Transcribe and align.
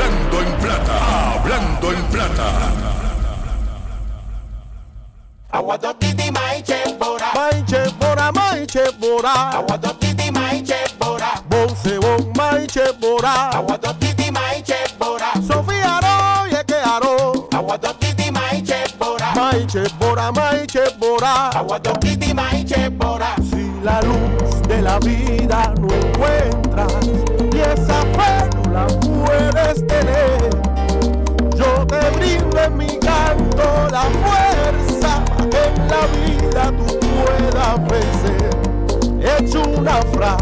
Hablando 0.00 0.40
en 0.40 0.52
plata, 0.56 1.34
hablando 1.34 1.92
en 1.92 2.02
plata. 2.04 2.48
Aguadotiti 5.52 6.30
maiche 6.30 6.96
bora, 6.98 7.26
Maiche 7.34 7.92
bora, 7.98 8.30
maiche 8.32 8.84
bora, 8.98 9.32
aguadotiti 9.58 10.30
maiche 10.30 10.76
bora, 10.98 11.42
bon 11.48 11.68
se 11.76 11.98
bon, 11.98 12.32
maiche 12.36 12.92
bora. 12.98 13.50
aguadotiti 13.52 14.30
maiche 14.30 14.76
bora, 14.98 15.32
Sofía 15.46 15.98
aro, 15.98 16.46
ye 16.48 16.64
que 16.64 16.76
aro. 16.76 17.48
aguadotiti 17.52 18.30
maiche 18.30 18.84
bora, 18.98 19.32
Maiche 19.34 19.82
bora, 19.98 20.30
maiche 20.32 20.84
bora. 20.98 21.50
aguadotiti 21.52 22.32
maiche 22.32 22.88
bora, 22.90 23.34
Si 23.50 23.70
la 23.82 24.00
luz 24.02 24.62
de 24.68 24.80
la 24.80 24.98
vida 25.00 25.74
no 25.80 25.88
encuentras 25.94 26.59
la 34.00 34.06
fuerza 34.20 35.22
en 35.42 35.74
la 35.88 36.02
vida 36.16 36.62
tú 36.78 36.98
puedas 37.00 37.76
vencer. 37.88 38.50
Hecho 39.20 39.62
una 39.76 39.96
fra, 40.12 40.36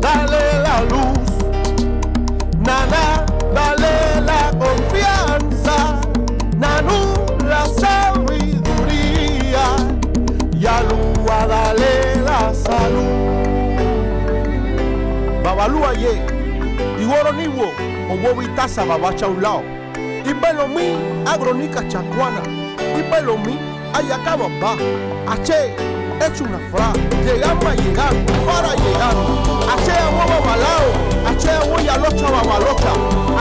dale 0.00 0.58
la 0.62 0.82
luz, 0.82 1.28
nana, 2.58 3.24
dale 3.54 4.20
la 4.20 4.50
confianza, 4.58 6.00
nanú 6.58 7.14
la 7.48 7.64
sabiduría 7.66 9.64
y 10.52 10.66
a 10.66 10.82
dale 11.48 12.22
la 12.24 12.52
salud. 12.54 13.16
Babalúa 15.42 15.94
ye, 15.94 16.22
Igoro 17.00 17.32
niwo, 17.32 17.70
o 18.10 18.14
wobi 18.28 18.46
taza 18.54 18.84
babacha 18.84 19.26
un 19.28 19.42
lado. 19.42 19.62
Y 20.24 20.34
pelo 20.34 20.66
mi, 20.66 20.96
agronica 21.24 21.86
chacuana. 21.88 22.65
Pelo 23.10 23.36
mi, 23.38 23.58
ayacaba 23.94 24.48
ba. 24.60 24.76
Ache, 25.32 25.74
hecho 26.20 26.44
una 26.44 26.58
fra. 26.70 26.92
Llegamos 27.24 27.64
a 27.64 27.74
llegar, 27.74 28.14
para 28.46 28.74
llegar. 28.74 29.14
Ache 29.72 29.92
agua 29.92 30.26
babalao. 30.26 30.88
Ache 31.28 31.50
agua 31.50 31.82
y 31.82 31.88
alocha 31.88 32.30
babalocha. 32.30 32.92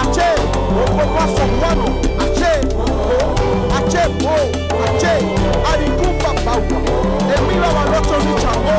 Ache, 0.01 0.29
o 0.71 1.05
paso 1.15 1.43
juano. 1.59 1.85
Ache, 2.19 2.53
o, 2.75 3.35
ache, 3.75 4.01
o, 4.23 4.35
ache. 4.85 5.13
Aricumba 5.71 6.33
paua. 6.43 6.77
En 7.35 7.47
mi 7.47 7.59
babalocho 7.59 8.17
ni 8.25 8.33
changó. 8.41 8.77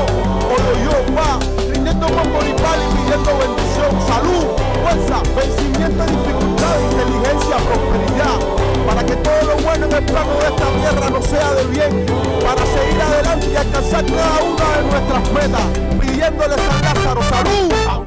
Olo 0.54 0.72
yo 0.84 1.14
va. 1.14 1.55
Rindiendo 1.96 2.30
con 2.30 2.46
y 2.46 2.52
pidiendo 2.52 3.38
bendición. 3.38 3.90
Salud, 4.06 4.44
fuerza, 4.82 5.22
vencimiento, 5.34 6.04
dificultad, 6.04 6.80
inteligencia, 6.90 7.56
prosperidad. 7.56 8.38
Para 8.86 9.06
que 9.06 9.16
todo 9.16 9.42
lo 9.44 9.56
bueno 9.62 9.86
en 9.86 9.92
el 9.92 10.04
plano 10.04 10.32
de 10.34 10.46
esta 10.46 10.66
tierra 10.78 11.10
nos 11.10 11.24
sea 11.24 11.54
de 11.54 11.64
bien. 11.68 12.06
Para 12.42 12.66
seguir 12.66 13.00
adelante 13.00 13.46
y 13.50 13.56
alcanzar 13.56 14.04
cada 14.04 14.42
una 14.42 14.76
de 14.76 14.82
nuestras 14.90 15.32
metas. 15.32 15.78
Pidiéndole 15.98 16.54
a 16.54 16.80
Lázaro 16.82 17.22
salud. 17.22 17.72
no 17.72 18.06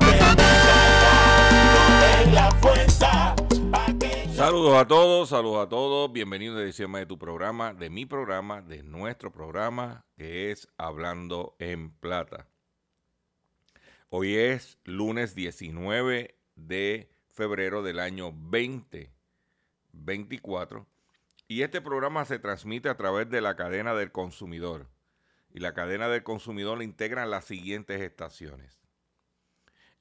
Saludos 4.35 4.75
a 4.77 4.88
todos, 4.88 5.29
saludos 5.29 5.66
a 5.66 5.69
todos. 5.69 6.11
Bienvenidos 6.13 6.59
a 6.59 6.61
edición 6.61 6.91
de 6.94 7.07
tu 7.07 7.17
programa, 7.17 7.73
de 7.73 7.89
mi 7.89 8.06
programa, 8.06 8.61
de 8.61 8.83
nuestro 8.83 9.31
programa, 9.31 10.06
que 10.16 10.51
es 10.51 10.67
Hablando 10.77 11.56
en 11.57 11.89
Plata. 11.89 12.48
Hoy 14.09 14.35
es 14.35 14.79
lunes 14.85 15.35
19 15.35 16.35
de 16.55 17.11
febrero 17.29 17.83
del 17.83 17.99
año 17.99 18.31
2024 18.31 20.87
y 21.47 21.61
este 21.61 21.81
programa 21.81 22.25
se 22.25 22.39
transmite 22.39 22.89
a 22.89 22.97
través 22.97 23.29
de 23.29 23.41
la 23.41 23.55
cadena 23.55 23.93
del 23.93 24.11
consumidor. 24.11 24.87
Y 25.51 25.59
la 25.59 25.73
cadena 25.73 26.09
del 26.09 26.23
consumidor 26.23 26.77
la 26.77 26.83
integran 26.83 27.31
las 27.31 27.45
siguientes 27.45 28.01
estaciones. 28.01 28.83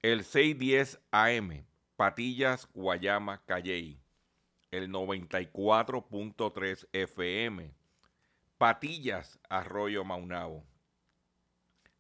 El 0.02 0.24
610 0.24 1.00
AM, 1.10 1.64
Patillas, 1.96 2.68
Guayama, 2.74 3.42
Calley 3.46 3.98
el 4.70 4.90
94.3 4.90 6.88
FM, 6.92 7.72
Patillas, 8.58 9.38
Arroyo 9.48 10.04
Maunabo, 10.04 10.66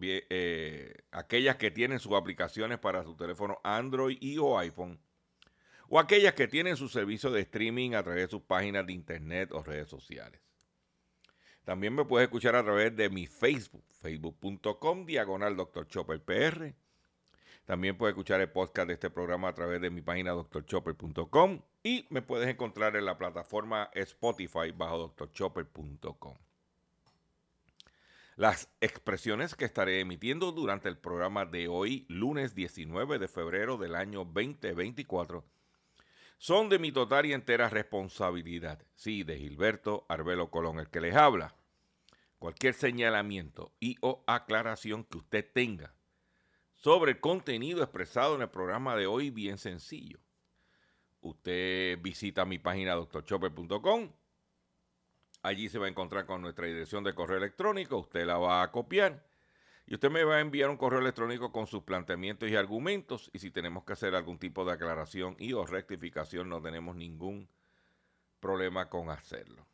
eh, 0.00 0.94
aquellas 1.10 1.56
que 1.56 1.70
tienen 1.70 2.00
sus 2.00 2.14
aplicaciones 2.14 2.78
para 2.78 3.04
su 3.04 3.16
teléfono 3.16 3.58
Android 3.62 4.18
y 4.20 4.38
o 4.38 4.58
iPhone, 4.58 4.98
o 5.88 5.98
aquellas 5.98 6.34
que 6.34 6.48
tienen 6.48 6.76
su 6.76 6.88
servicio 6.88 7.30
de 7.30 7.42
streaming 7.42 7.92
a 7.92 8.02
través 8.02 8.24
de 8.24 8.30
sus 8.30 8.42
páginas 8.42 8.86
de 8.86 8.94
internet 8.94 9.52
o 9.52 9.62
redes 9.62 9.88
sociales. 9.88 10.40
También 11.64 11.94
me 11.94 12.04
puedes 12.04 12.26
escuchar 12.26 12.56
a 12.56 12.64
través 12.64 12.96
de 12.96 13.08
mi 13.08 13.26
Facebook, 13.26 13.84
facebook.com, 14.00 15.06
diagonal 15.06 15.56
Dr. 15.56 15.86
Chopper 15.86 16.20
PR. 16.20 16.74
También 17.64 17.96
puedes 17.96 18.14
escuchar 18.14 18.40
el 18.40 18.50
podcast 18.50 18.88
de 18.88 18.94
este 18.94 19.10
programa 19.10 19.48
a 19.48 19.54
través 19.54 19.80
de 19.80 19.90
mi 19.90 20.02
página 20.02 20.32
drchopper.com 20.32 21.60
y 21.84 22.06
me 22.10 22.20
puedes 22.20 22.48
encontrar 22.48 22.96
en 22.96 23.04
la 23.04 23.16
plataforma 23.16 23.90
Spotify 23.94 24.72
bajo 24.74 25.14
drchopper.com. 25.16 26.36
Las 28.36 28.70
expresiones 28.80 29.54
que 29.54 29.66
estaré 29.66 30.00
emitiendo 30.00 30.52
durante 30.52 30.88
el 30.88 30.96
programa 30.96 31.44
de 31.44 31.68
hoy, 31.68 32.06
lunes 32.08 32.54
19 32.54 33.18
de 33.18 33.28
febrero 33.28 33.76
del 33.76 33.94
año 33.94 34.24
2024, 34.24 35.44
son 36.38 36.70
de 36.70 36.78
mi 36.78 36.92
total 36.92 37.26
y 37.26 37.34
entera 37.34 37.68
responsabilidad. 37.68 38.82
Sí, 38.94 39.22
de 39.22 39.36
Gilberto 39.36 40.06
Arbelo 40.08 40.50
Colón, 40.50 40.78
el 40.78 40.88
que 40.88 41.02
les 41.02 41.14
habla. 41.14 41.54
Cualquier 42.38 42.72
señalamiento 42.72 43.72
y 43.78 43.98
o 44.00 44.24
aclaración 44.26 45.04
que 45.04 45.18
usted 45.18 45.46
tenga 45.52 45.94
sobre 46.72 47.12
el 47.12 47.20
contenido 47.20 47.82
expresado 47.82 48.34
en 48.34 48.42
el 48.42 48.48
programa 48.48 48.96
de 48.96 49.06
hoy, 49.06 49.28
bien 49.30 49.58
sencillo. 49.58 50.18
Usted 51.20 51.98
visita 52.00 52.46
mi 52.46 52.58
página 52.58 52.94
doctorchopper.com. 52.94 54.10
Allí 55.42 55.68
se 55.68 55.78
va 55.78 55.86
a 55.86 55.88
encontrar 55.88 56.24
con 56.26 56.40
nuestra 56.40 56.66
dirección 56.66 57.02
de 57.04 57.14
correo 57.14 57.38
electrónico. 57.38 57.98
Usted 57.98 58.24
la 58.24 58.38
va 58.38 58.62
a 58.62 58.70
copiar. 58.70 59.24
Y 59.86 59.94
usted 59.94 60.10
me 60.10 60.22
va 60.22 60.36
a 60.36 60.40
enviar 60.40 60.70
un 60.70 60.76
correo 60.76 61.00
electrónico 61.00 61.50
con 61.50 61.66
sus 61.66 61.82
planteamientos 61.82 62.48
y 62.48 62.54
argumentos. 62.54 63.30
Y 63.32 63.40
si 63.40 63.50
tenemos 63.50 63.84
que 63.84 63.94
hacer 63.94 64.14
algún 64.14 64.38
tipo 64.38 64.64
de 64.64 64.72
aclaración 64.72 65.34
y 65.38 65.52
o 65.52 65.66
rectificación, 65.66 66.48
no 66.48 66.62
tenemos 66.62 66.94
ningún 66.94 67.48
problema 68.38 68.88
con 68.88 69.10
hacerlo. 69.10 69.66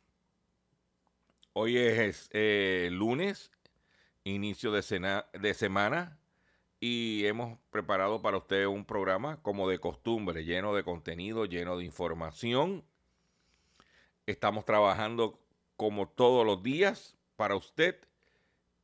Hoy 1.53 1.77
es 1.77 2.29
eh, 2.33 2.89
lunes, 2.91 3.51
inicio 4.23 4.71
de, 4.71 4.81
cena- 4.81 5.25
de 5.33 5.53
semana 5.53 6.19
y 6.79 7.25
hemos 7.25 7.59
preparado 7.69 8.21
para 8.21 8.37
usted 8.37 8.65
un 8.65 8.85
programa 8.85 9.41
como 9.41 9.69
de 9.69 9.79
costumbre, 9.79 10.45
lleno 10.45 10.73
de 10.73 10.83
contenido, 10.83 11.45
lleno 11.45 11.77
de 11.77 11.85
información. 11.85 12.83
Estamos 14.25 14.65
trabajando 14.65 15.39
como 15.79 16.09
todos 16.09 16.45
los 16.45 16.61
días 16.61 17.15
para 17.37 17.55
usted 17.55 17.95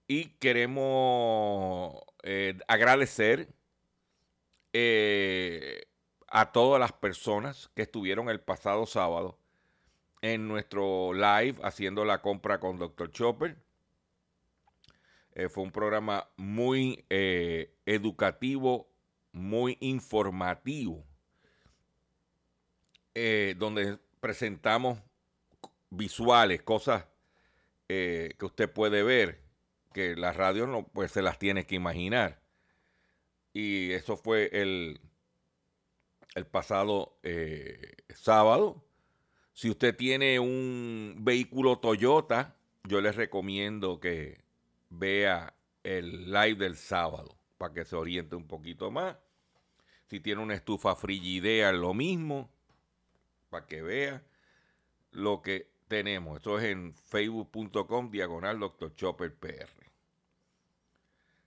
y 0.07 0.29
queremos 0.39 1.93
eh, 2.23 2.57
agradecer 2.69 3.49
eh, 4.71 5.87
a 6.29 6.53
todas 6.53 6.79
las 6.79 6.93
personas 6.93 7.69
que 7.75 7.81
estuvieron 7.81 8.29
el 8.29 8.39
pasado 8.39 8.85
sábado 8.85 9.37
en 10.21 10.47
nuestro 10.47 11.11
live 11.13 11.57
haciendo 11.63 12.05
la 12.05 12.21
compra 12.21 12.61
con 12.61 12.79
Dr. 12.79 13.11
Chopper. 13.11 13.57
Eh, 15.33 15.49
fue 15.49 15.65
un 15.65 15.73
programa 15.73 16.29
muy 16.37 17.03
educativo, 17.09 18.89
muy 19.33 19.77
informativo, 19.81 21.03
donde 23.57 23.99
presentamos 24.21 24.99
visuales, 25.95 26.61
cosas 26.63 27.05
que 27.87 28.35
usted 28.41 28.71
puede 28.71 29.03
ver, 29.03 29.41
que 29.93 30.15
la 30.15 30.33
radio 30.33 30.65
no 30.65 30.87
pues, 30.87 31.11
se 31.11 31.21
las 31.21 31.37
tiene 31.37 31.65
que 31.65 31.75
imaginar. 31.75 32.41
Y 33.53 33.91
eso 33.91 34.17
fue 34.17 34.49
el, 34.51 34.99
el 36.33 36.45
pasado 36.47 37.17
sábado. 38.09 38.83
Si 39.53 39.69
usted 39.69 39.95
tiene 39.95 40.39
un 40.39 41.15
vehículo 41.19 41.79
Toyota, 41.79 42.55
yo 42.83 43.01
les 43.01 43.15
recomiendo 43.15 43.99
que 43.99 44.43
vea 44.89 45.55
el 45.83 46.31
live 46.31 46.55
del 46.55 46.75
sábado 46.75 47.37
para 47.57 47.73
que 47.73 47.85
se 47.85 47.95
oriente 47.95 48.35
un 48.35 48.47
poquito 48.47 48.91
más. 48.91 49.17
Si 50.07 50.19
tiene 50.19 50.41
una 50.41 50.53
estufa 50.53 50.95
frigidea, 50.95 51.71
lo 51.71 51.93
mismo, 51.93 52.49
para 53.49 53.65
que 53.65 53.81
vea 53.81 54.23
lo 55.11 55.41
que 55.41 55.71
tenemos. 55.87 56.37
Esto 56.37 56.59
es 56.59 56.65
en 56.65 56.93
facebook.com 56.93 58.09
diagonal 58.11 58.59
Dr. 58.59 58.95
Chopper 58.95 59.35
PR. 59.35 59.69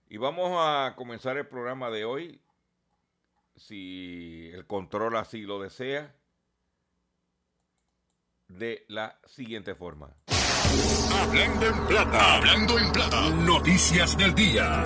Y 0.07 0.17
vamos 0.17 0.51
a 0.57 0.95
comenzar 0.95 1.37
el 1.37 1.47
programa 1.47 1.89
de 1.89 2.05
hoy, 2.05 2.41
si 3.55 4.49
el 4.53 4.65
control 4.65 5.17
así 5.17 5.41
lo 5.41 5.61
desea, 5.61 6.15
de 8.47 8.85
la 8.87 9.19
siguiente 9.25 9.75
forma. 9.75 10.15
Hablando 11.13 11.67
en 11.67 11.87
plata, 11.87 12.37
hablando 12.37 12.79
en 12.79 12.91
plata, 12.91 13.29
noticias 13.29 14.17
del 14.17 14.33
día. 14.33 14.85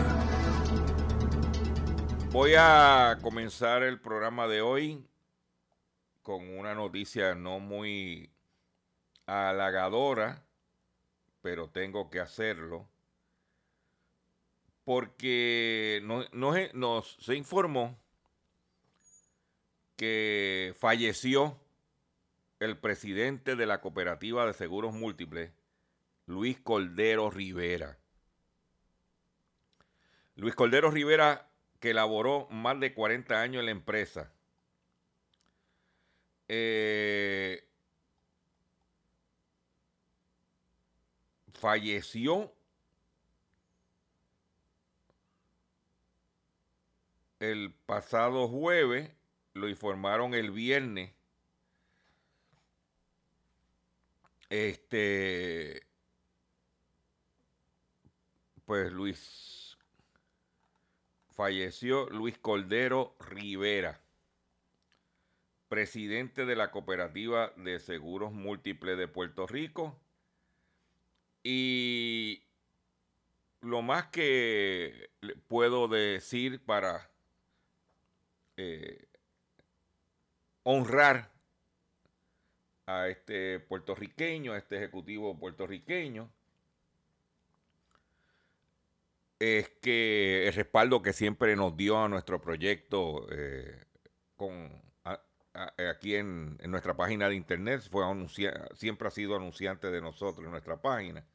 Voy 2.31 2.55
a 2.57 3.17
comenzar 3.21 3.83
el 3.83 4.01
programa 4.01 4.47
de 4.47 4.61
hoy 4.61 5.07
con 6.23 6.57
una 6.57 6.73
noticia 6.73 7.35
no 7.35 7.59
muy 7.59 8.32
halagadora, 9.25 10.43
pero 11.41 11.69
tengo 11.69 12.09
que 12.09 12.19
hacerlo, 12.19 12.87
porque 14.83 16.01
nos 16.03 17.17
se 17.19 17.35
informó 17.35 17.97
que 19.95 20.73
falleció 20.77 21.57
el 22.59 22.77
presidente 22.77 23.55
de 23.55 23.65
la 23.65 23.81
Cooperativa 23.81 24.45
de 24.45 24.53
Seguros 24.53 24.93
Múltiples, 24.93 25.51
Luis 26.25 26.59
Cordero 26.59 27.29
Rivera. 27.29 27.97
Luis 30.35 30.55
Cordero 30.55 30.89
Rivera, 30.89 31.49
que 31.79 31.93
laboró 31.93 32.47
más 32.49 32.79
de 32.79 32.93
40 32.93 33.39
años 33.41 33.59
en 33.59 33.65
la 33.65 33.71
empresa. 33.71 34.31
Eh, 36.47 37.52
falleció 41.63 42.53
el 47.39 47.73
pasado 47.85 48.49
jueves, 48.49 49.09
lo 49.53 49.69
informaron 49.69 50.33
el 50.33 50.51
viernes. 50.51 51.13
Este 54.49 55.87
pues 58.65 58.91
Luis 58.91 59.77
falleció 61.31 62.09
Luis 62.09 62.37
Cordero 62.39 63.15
Rivera, 63.21 64.01
presidente 65.69 66.45
de 66.45 66.57
la 66.57 66.71
Cooperativa 66.71 67.53
de 67.55 67.79
Seguros 67.79 68.33
Múltiples 68.33 68.97
de 68.97 69.07
Puerto 69.07 69.47
Rico. 69.47 70.02
Y 71.43 72.41
lo 73.61 73.81
más 73.81 74.07
que 74.07 75.11
puedo 75.47 75.87
decir 75.87 76.63
para 76.63 77.11
eh, 78.57 79.07
honrar 80.63 81.31
a 82.85 83.07
este 83.07 83.59
puertorriqueño, 83.59 84.53
a 84.53 84.57
este 84.57 84.77
ejecutivo 84.77 85.37
puertorriqueño, 85.37 86.29
es 89.39 89.69
que 89.81 90.47
el 90.47 90.53
respaldo 90.53 91.01
que 91.01 91.11
siempre 91.11 91.55
nos 91.55 91.75
dio 91.75 91.97
a 92.01 92.07
nuestro 92.07 92.39
proyecto 92.41 93.27
eh, 93.31 93.83
con, 94.37 94.81
aquí 95.53 96.15
en, 96.15 96.57
nuestra 96.65 96.95
página 96.95 97.29
de 97.29 97.35
internet, 97.35 97.81
fue 97.89 98.03
siempre 98.75 99.07
ha 99.07 99.11
sido 99.11 99.35
anunciante 99.35 99.91
de 99.91 100.01
nosotros 100.01 100.45
en 100.45 100.51
nuestra 100.51 100.81
página 100.81 101.25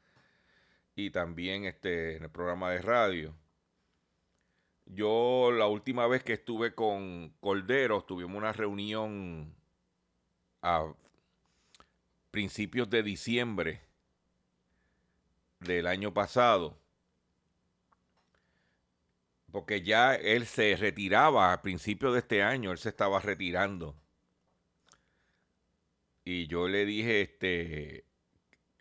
y 0.94 1.10
también 1.10 1.64
este, 1.64 2.16
en 2.16 2.24
el 2.24 2.30
programa 2.30 2.70
de 2.70 2.82
radio. 2.82 3.34
Yo 4.86 5.50
la 5.52 5.66
última 5.66 6.06
vez 6.06 6.24
que 6.24 6.32
estuve 6.34 6.74
con 6.74 7.30
Cordero, 7.40 8.02
tuvimos 8.02 8.36
una 8.36 8.52
reunión 8.52 9.54
a 10.62 10.92
principios 12.30 12.88
de 12.90 13.02
diciembre 13.02 13.80
del 15.60 15.86
año 15.86 16.12
pasado 16.12 16.76
porque 19.50 19.82
ya 19.82 20.14
él 20.14 20.46
se 20.46 20.76
retiraba 20.76 21.52
a 21.52 21.62
principios 21.62 22.12
de 22.12 22.20
este 22.20 22.42
año, 22.42 22.70
él 22.70 22.78
se 22.78 22.90
estaba 22.90 23.18
retirando. 23.20 23.94
Y 26.30 26.46
yo 26.46 26.69
le 26.69 26.84
dije, 26.84 27.22
este, 27.22 28.04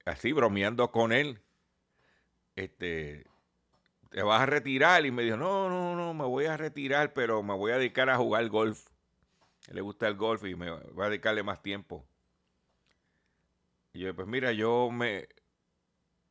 así 0.04 0.34
bromeando 0.34 0.92
con 0.92 1.14
él, 1.14 1.40
este, 2.58 3.26
te 4.10 4.22
vas 4.22 4.42
a 4.42 4.46
retirar. 4.46 5.06
Y 5.06 5.12
me 5.12 5.24
dijo, 5.24 5.38
no, 5.38 5.70
no, 5.70 5.96
no, 5.96 6.14
me 6.14 6.26
voy 6.26 6.44
a 6.48 6.58
retirar, 6.58 7.14
pero 7.14 7.44
me 7.44 7.54
voy 7.54 7.72
a 7.72 7.78
dedicar 7.78 8.10
a 8.10 8.18
jugar 8.18 8.50
golf. 8.50 8.90
le 9.72 9.80
gusta 9.80 10.10
el 10.10 10.16
golf 10.16 10.44
y 10.44 10.56
me 10.56 10.70
voy 10.72 11.06
a 11.06 11.10
dedicarle 11.10 11.42
más 11.42 11.62
tiempo. 11.64 12.06
Y 13.94 14.00
yo, 14.00 14.14
pues 14.14 14.28
mira, 14.28 14.52
yo 14.52 14.90
me, 14.92 15.30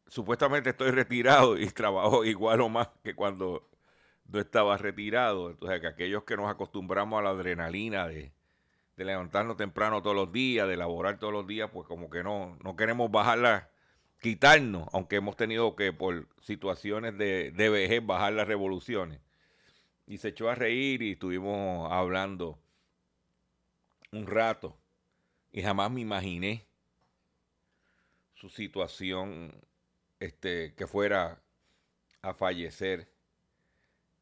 supuestamente 0.09 0.69
estoy 0.69 0.91
retirado 0.91 1.57
y 1.57 1.67
trabajo 1.71 2.27
igual 2.27 2.61
o 2.61 2.69
más 2.69 2.89
que 3.03 3.15
cuando 3.15 3.71
no 4.27 4.39
estaba 4.39 4.77
retirado. 4.77 5.49
Entonces, 5.49 5.81
que 5.81 5.87
aquellos 5.87 6.25
que 6.25 6.37
nos 6.37 6.51
acostumbramos 6.51 7.19
a 7.21 7.23
la 7.23 7.31
adrenalina 7.31 8.07
de, 8.07 8.36
levantarnos 9.05 9.57
temprano 9.57 10.03
todos 10.03 10.17
los 10.17 10.33
días, 10.33 10.67
de 10.69 10.77
laborar 10.77 11.19
todos 11.19 11.33
los 11.33 11.47
días, 11.47 11.71
pues 11.73 11.87
como 11.87 12.09
que 12.11 12.23
no, 12.23 12.57
no 12.65 12.77
queremos 12.77 13.11
bajarla, 13.11 13.71
quitarnos, 14.21 14.89
aunque 14.93 15.17
hemos 15.17 15.37
tenido 15.37 15.77
que 15.77 15.93
por 15.93 16.29
situaciones 16.41 17.19
de, 17.19 17.51
de 17.51 17.69
vejez 17.69 18.05
bajar 18.05 18.33
las 18.33 18.49
revoluciones. 18.49 19.21
Y 20.07 20.19
se 20.19 20.29
echó 20.29 20.49
a 20.49 20.55
reír 20.55 21.03
y 21.03 21.13
estuvimos 21.13 21.93
hablando 21.93 22.59
un 24.13 24.27
rato. 24.27 24.79
Y 25.53 25.63
jamás 25.63 25.91
me 25.91 26.01
imaginé 26.01 26.67
su 28.35 28.49
situación 28.49 29.53
este, 30.21 30.75
que 30.75 30.87
fuera 30.87 31.43
a 32.23 32.35
fallecer 32.35 33.09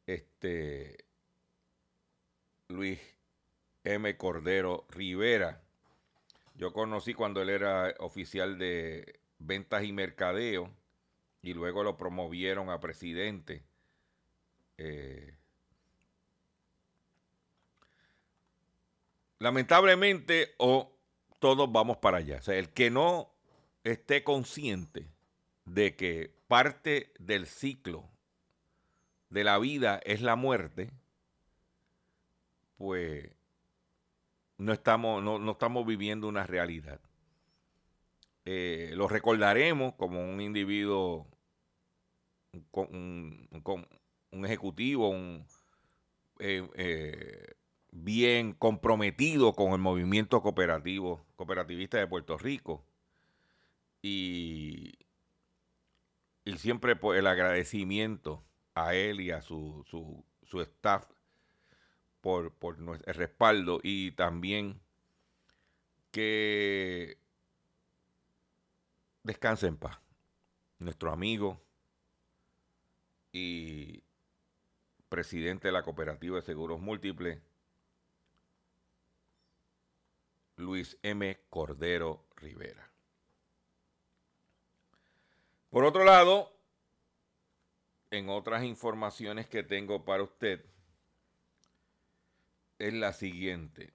este 0.06 1.04
Luis 2.68 3.00
M. 3.84 4.16
Cordero 4.16 4.86
Rivera. 4.90 5.60
Yo 6.56 6.72
conocí 6.72 7.14
cuando 7.14 7.42
él 7.42 7.50
era 7.50 7.94
oficial 7.98 8.58
de 8.58 9.20
ventas 9.38 9.84
y 9.84 9.92
mercadeo 9.92 10.70
y 11.42 11.52
luego 11.52 11.82
lo 11.82 11.96
promovieron 11.96 12.70
a 12.70 12.80
presidente. 12.80 13.62
Eh, 14.78 15.34
lamentablemente, 19.38 20.54
o 20.58 20.90
todos 21.38 21.70
vamos 21.70 21.98
para 21.98 22.18
allá. 22.18 22.38
O 22.38 22.42
sea, 22.42 22.56
el 22.56 22.70
que 22.70 22.90
no 22.90 23.30
esté 23.84 24.24
consciente 24.24 25.06
de 25.66 25.94
que 25.94 26.34
parte 26.48 27.12
del 27.18 27.46
ciclo 27.46 28.08
de 29.28 29.44
la 29.44 29.58
vida 29.58 30.00
es 30.04 30.22
la 30.22 30.36
muerte, 30.36 30.90
pues 32.78 33.30
no 34.58 34.73
estamos, 34.73 35.23
no, 35.23 35.50
estamos 35.50 35.87
viviendo 35.87 36.28
una 36.28 36.46
realidad. 36.46 37.00
Eh, 38.44 38.92
lo 38.94 39.08
recordaremos 39.08 39.94
como 39.94 40.20
un 40.23 40.40
individuo, 40.40 41.26
un, 42.73 43.49
un, 44.30 44.44
ejecutivo, 44.44 45.08
un, 45.08 45.46
eh, 46.40 46.68
eh, 46.75 47.54
bien 47.90 48.52
comprometido 48.52 49.54
con 49.54 49.73
el 49.73 49.78
movimiento 49.78 50.42
cooperativo, 50.42 51.25
cooperativista 51.37 51.99
de 51.99 52.06
Puerto 52.06 52.37
Rico. 52.38 52.84
y, 54.02 54.92
y 56.44 56.58
siempre 56.58 56.96
pues, 56.96 57.18
el 57.18 57.26
agradecimiento 57.26 58.44
a 58.75 58.94
él 58.94 59.20
y 59.20 59.30
a 59.30 59.40
su, 59.40 59.84
su, 59.87 60.25
su 60.42 60.61
staff 60.61 61.06
por, 62.24 62.54
por 62.54 62.78
el 62.78 63.14
respaldo 63.14 63.80
y 63.82 64.12
también 64.12 64.80
que 66.10 67.18
descanse 69.22 69.66
en 69.66 69.76
paz. 69.76 70.00
Nuestro 70.78 71.12
amigo 71.12 71.60
y 73.30 74.02
presidente 75.10 75.68
de 75.68 75.72
la 75.72 75.82
Cooperativa 75.82 76.36
de 76.36 76.42
Seguros 76.46 76.80
Múltiples, 76.80 77.42
Luis 80.56 80.96
M. 81.02 81.38
Cordero 81.50 82.24
Rivera. 82.36 82.90
Por 85.68 85.84
otro 85.84 86.04
lado, 86.04 86.56
en 88.10 88.30
otras 88.30 88.64
informaciones 88.64 89.46
que 89.46 89.62
tengo 89.62 90.06
para 90.06 90.22
usted, 90.22 90.64
es 92.84 92.92
la 92.92 93.14
siguiente. 93.14 93.94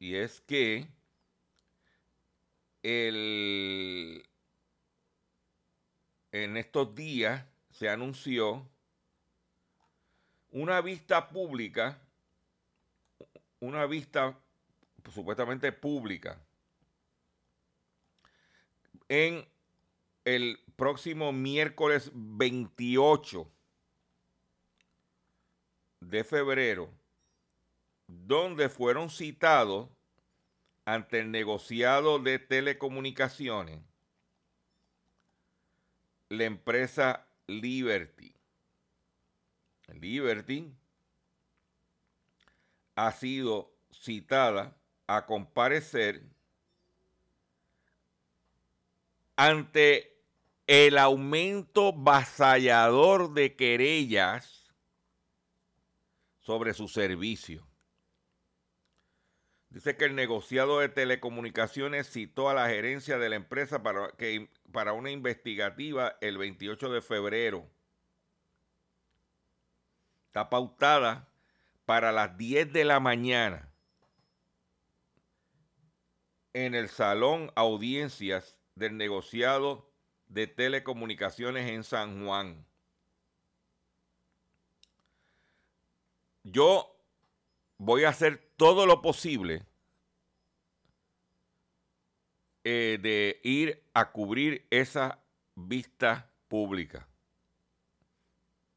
Y 0.00 0.16
es 0.16 0.40
que 0.40 0.88
el, 2.82 4.28
en 6.32 6.56
estos 6.56 6.96
días 6.96 7.44
se 7.70 7.88
anunció 7.88 8.68
una 10.50 10.80
vista 10.80 11.28
pública, 11.28 12.02
una 13.60 13.86
vista 13.86 14.36
supuestamente 15.14 15.70
pública, 15.70 16.44
en 19.08 19.46
el 20.24 20.58
próximo 20.74 21.32
miércoles 21.32 22.10
28 22.12 23.52
de 26.08 26.24
febrero, 26.24 26.88
donde 28.06 28.68
fueron 28.68 29.10
citados 29.10 29.88
ante 30.84 31.20
el 31.20 31.30
negociado 31.30 32.18
de 32.18 32.38
telecomunicaciones 32.38 33.80
la 36.28 36.44
empresa 36.44 37.26
Liberty. 37.46 38.34
Liberty 39.88 40.72
ha 42.96 43.12
sido 43.12 43.72
citada 43.92 44.76
a 45.06 45.26
comparecer 45.26 46.22
ante 49.36 50.18
el 50.66 50.98
aumento 50.98 51.92
vasallador 51.92 53.32
de 53.34 53.54
querellas 53.54 54.65
sobre 56.46 56.74
su 56.74 56.86
servicio. 56.86 57.66
Dice 59.68 59.96
que 59.96 60.04
el 60.04 60.14
negociado 60.14 60.78
de 60.78 60.88
telecomunicaciones 60.88 62.08
citó 62.08 62.48
a 62.48 62.54
la 62.54 62.68
gerencia 62.68 63.18
de 63.18 63.28
la 63.28 63.34
empresa 63.34 63.82
para, 63.82 64.12
que, 64.12 64.48
para 64.70 64.92
una 64.92 65.10
investigativa 65.10 66.16
el 66.20 66.38
28 66.38 66.88
de 66.92 67.02
febrero. 67.02 67.68
Está 70.28 70.48
pautada 70.48 71.28
para 71.84 72.12
las 72.12 72.38
10 72.38 72.72
de 72.72 72.84
la 72.84 73.00
mañana 73.00 73.68
en 76.52 76.76
el 76.76 76.88
salón 76.88 77.50
audiencias 77.56 78.56
del 78.76 78.96
negociado 78.96 79.90
de 80.28 80.46
telecomunicaciones 80.46 81.68
en 81.68 81.82
San 81.82 82.24
Juan. 82.24 82.65
Yo 86.48 86.96
voy 87.76 88.04
a 88.04 88.10
hacer 88.10 88.52
todo 88.56 88.86
lo 88.86 89.02
posible 89.02 89.66
eh, 92.62 92.98
de 93.02 93.40
ir 93.42 93.82
a 93.94 94.12
cubrir 94.12 94.64
esa 94.70 95.24
vista 95.56 96.30
pública. 96.46 97.08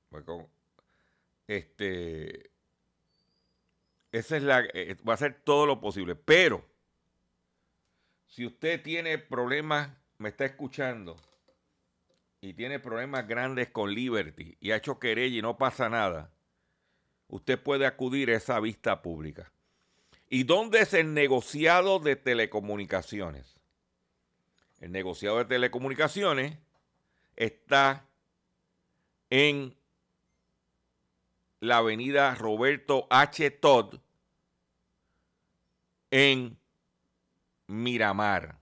Pues 0.10 0.26
Este, 1.48 2.50
esa 4.12 4.38
es 4.38 4.44
la, 4.44 4.62
eh, 4.74 4.98
va 5.08 5.14
a 5.14 5.16
hacer 5.16 5.40
todo 5.44 5.68
lo 5.68 5.80
posible, 5.80 6.16
pero 6.16 6.66
si 8.26 8.48
usted 8.48 8.82
tiene 8.82 9.20
problemas, 9.20 9.92
me 10.18 10.30
está 10.30 10.46
escuchando 10.46 11.16
y 12.42 12.56
tiene 12.56 12.80
problemas 12.80 13.28
grandes 13.28 13.70
con 13.70 13.94
Liberty 13.94 14.58
y 14.60 14.72
ha 14.72 14.78
hecho 14.78 14.98
querella 14.98 15.38
y 15.38 15.42
no 15.44 15.60
pasa 15.60 15.88
nada, 15.88 16.34
usted 17.30 17.62
puede 17.62 17.86
acudir 17.86 18.30
a 18.30 18.36
esa 18.36 18.60
vista 18.60 19.02
pública. 19.02 19.52
¿Y 20.30 20.44
dónde 20.44 20.82
es 20.82 20.94
el 20.94 21.14
negociado 21.14 22.00
de 22.00 22.16
telecomunicaciones? 22.16 23.56
El 24.80 24.92
negociado 24.92 25.38
de 25.38 25.46
telecomunicaciones 25.46 26.58
está 27.36 28.06
en 29.30 29.76
la 31.60 31.78
avenida 31.78 32.36
Roberto 32.36 33.08
H. 33.10 33.52
Todd 33.52 33.96
en 36.12 36.58
Miramar. 37.68 38.58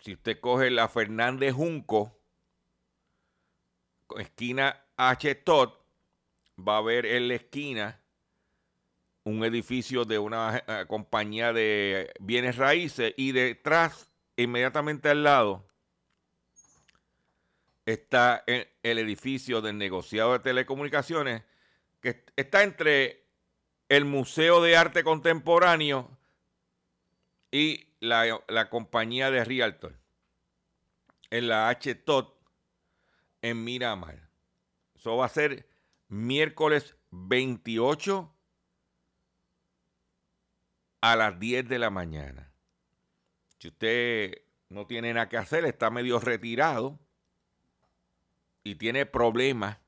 Si 0.00 0.12
usted 0.14 0.40
coge 0.40 0.70
la 0.70 0.88
Fernández 0.88 1.54
Junco, 1.54 2.18
esquina 4.18 4.84
H. 5.10 5.34
Todd, 5.36 5.70
va 6.58 6.78
a 6.78 6.82
ver 6.82 7.06
en 7.06 7.28
la 7.28 7.34
esquina 7.34 8.00
un 9.24 9.44
edificio 9.44 10.04
de 10.04 10.18
una 10.18 10.62
eh, 10.66 10.84
compañía 10.88 11.52
de 11.52 12.12
bienes 12.20 12.56
raíces 12.56 13.14
y 13.16 13.32
detrás, 13.32 14.10
inmediatamente 14.36 15.08
al 15.08 15.22
lado, 15.22 15.66
está 17.86 18.42
el, 18.46 18.68
el 18.82 18.98
edificio 18.98 19.60
del 19.60 19.78
negociado 19.78 20.32
de 20.32 20.38
telecomunicaciones 20.40 21.42
que 22.00 22.24
está 22.36 22.62
entre 22.62 23.24
el 23.88 24.04
Museo 24.04 24.62
de 24.62 24.76
Arte 24.76 25.04
Contemporáneo 25.04 26.08
y 27.50 27.86
la, 28.00 28.42
la 28.48 28.70
compañía 28.70 29.30
de 29.30 29.44
Realtor 29.44 29.94
en 31.30 31.48
la 31.48 31.68
H. 31.68 31.94
Todd 31.94 32.28
en 33.42 33.62
Miramar. 33.62 34.31
Eso 35.02 35.16
va 35.16 35.26
a 35.26 35.28
ser 35.28 35.66
miércoles 36.06 36.96
28 37.10 38.32
a 41.00 41.16
las 41.16 41.40
10 41.40 41.68
de 41.68 41.78
la 41.80 41.90
mañana. 41.90 42.52
Si 43.58 43.66
usted 43.66 44.44
no 44.68 44.86
tiene 44.86 45.12
nada 45.12 45.28
que 45.28 45.38
hacer, 45.38 45.64
está 45.64 45.90
medio 45.90 46.20
retirado 46.20 47.00
y 48.62 48.76
tiene 48.76 49.04
problemas 49.04 49.78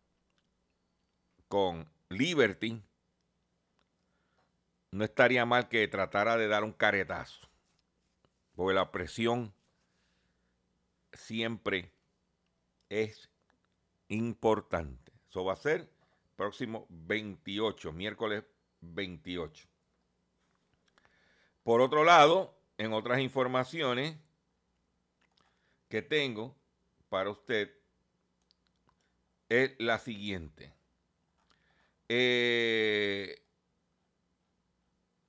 con 1.47 1.89
Liberty, 2.09 2.83
no 4.91 5.05
estaría 5.05 5.47
mal 5.47 5.69
que 5.69 5.87
tratara 5.87 6.37
de 6.37 6.49
dar 6.49 6.65
un 6.65 6.73
caretazo. 6.73 7.49
Porque 8.57 8.75
la 8.75 8.91
presión 8.91 9.55
siempre 11.13 11.93
es 12.89 13.31
importante. 14.09 15.04
Eso 15.35 15.45
va 15.45 15.55
a 15.55 15.57
ser 15.57 15.91
próximo 16.37 16.87
28, 16.91 17.91
miércoles 17.91 18.45
28. 18.83 19.67
Por 21.65 21.81
otro 21.81 22.05
lado, 22.05 22.57
en 22.79 22.93
otras 22.93 23.19
informaciones 23.19 24.17
que 25.89 26.03
tengo 26.03 26.55
para 27.09 27.31
usted, 27.31 27.75
es 29.49 29.75
la 29.79 29.99
siguiente. 29.99 30.73
Eh, 32.09 33.43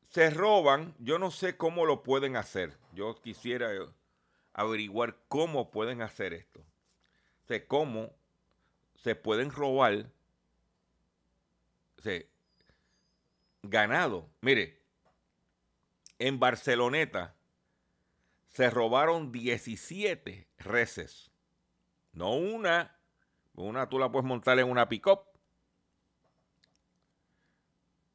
se 0.10 0.30
roban, 0.30 0.94
yo 1.00 1.18
no 1.18 1.32
sé 1.32 1.58
cómo 1.58 1.88
lo 1.88 2.04
pueden 2.04 2.36
hacer. 2.36 2.78
Yo 2.94 3.20
quisiera 3.24 3.72
averiguar 4.54 5.18
cómo 5.30 5.72
pueden 5.72 6.04
hacer 6.04 6.34
esto. 6.36 6.64
O 7.50 7.68
cómo 7.68 8.14
se 9.06 9.14
pueden 9.14 9.52
robar 9.52 10.12
o 12.00 12.02
sea, 12.02 12.24
ganado. 13.62 14.32
Mire, 14.42 14.82
en 16.18 16.40
Barceloneta 16.40 17.36
se 18.48 18.68
robaron 18.72 19.32
17 19.32 20.48
reses. 20.58 21.30
No 22.14 22.34
una, 22.34 22.98
una 23.54 23.88
tú 23.88 24.00
la 24.00 24.12
puedes 24.12 24.26
montar 24.26 24.58
en 24.58 24.72
una 24.72 24.90
pick-up 24.90 25.20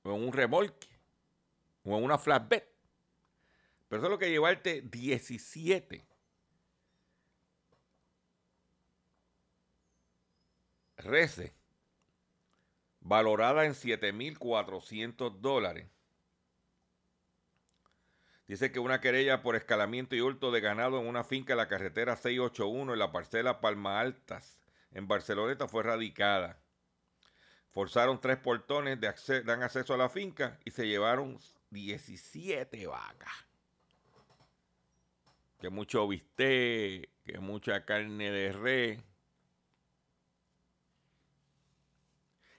o 0.02 0.12
en 0.12 0.24
un 0.24 0.32
remolque. 0.32 0.88
o 1.84 1.96
en 1.96 2.02
una 2.02 2.18
flatbed. 2.18 2.64
Pero 3.88 4.02
eso 4.02 4.06
es 4.06 4.10
lo 4.10 4.18
que 4.18 4.28
llevarte 4.28 4.82
17 4.82 6.04
reces 11.04 11.52
valorada 13.00 13.64
en 13.64 13.72
7.400 13.72 15.40
dólares. 15.40 15.88
Dice 18.46 18.72
que 18.72 18.80
una 18.80 19.00
querella 19.00 19.42
por 19.42 19.54
escalamiento 19.54 20.16
y 20.16 20.20
hurto 20.20 20.50
de 20.50 20.60
ganado 20.60 21.00
en 21.00 21.06
una 21.06 21.22
finca 21.22 21.52
en 21.52 21.58
la 21.58 21.68
carretera 21.68 22.16
681 22.16 22.92
en 22.92 22.98
la 22.98 23.12
parcela 23.12 23.60
Palma 23.60 24.00
Altas, 24.00 24.58
en 24.90 25.06
Barceloneta, 25.06 25.68
fue 25.68 25.84
radicada. 25.84 26.58
Forzaron 27.70 28.20
tres 28.20 28.38
portones 28.38 28.98
de 29.00 29.42
dan 29.44 29.62
acceso 29.62 29.94
a 29.94 29.96
la 29.96 30.08
finca 30.08 30.58
y 30.64 30.72
se 30.72 30.88
llevaron 30.88 31.38
17 31.70 32.86
vacas. 32.88 33.32
Que 35.60 35.70
mucho 35.70 36.08
bistec, 36.08 37.08
que 37.24 37.38
mucha 37.38 37.84
carne 37.84 38.32
de 38.32 38.52
res. 38.52 39.09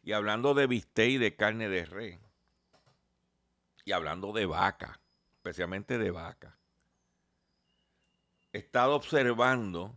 Y 0.04 0.14
hablando 0.14 0.54
de 0.54 0.68
bistec 0.68 1.10
y 1.12 1.18
de 1.18 1.36
carne 1.36 1.70
de 1.70 1.86
res. 1.86 2.20
Y 3.86 3.92
hablando 3.92 4.32
de 4.34 4.46
vaca, 4.46 5.00
especialmente 5.34 5.98
de 5.98 6.12
vaca. 6.12 6.58
He 8.54 8.60
estado 8.60 8.96
observando 8.96 9.96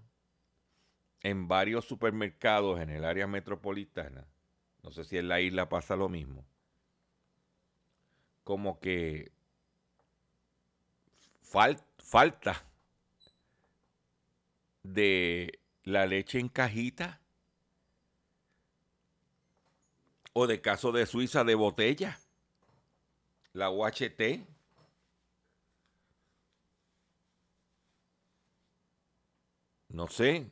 en 1.20 1.48
varios 1.48 1.86
supermercados 1.86 2.80
en 2.80 2.90
el 2.90 3.04
área 3.04 3.26
metropolitana, 3.26 4.26
no 4.82 4.92
sé 4.92 5.04
si 5.04 5.16
en 5.16 5.28
la 5.28 5.40
isla 5.40 5.68
pasa 5.68 5.96
lo 5.96 6.08
mismo, 6.10 6.44
como 8.44 8.78
que 8.78 9.32
fal- 11.42 11.82
falta 11.98 12.62
de 14.82 15.58
la 15.82 16.04
leche 16.06 16.38
en 16.38 16.48
cajita 16.50 17.20
o 20.34 20.46
de 20.46 20.60
caso 20.60 20.92
de 20.92 21.06
Suiza 21.06 21.44
de 21.44 21.54
botella, 21.54 22.18
la 23.54 23.70
UHT. 23.70 24.46
No 29.88 30.08
sé, 30.08 30.50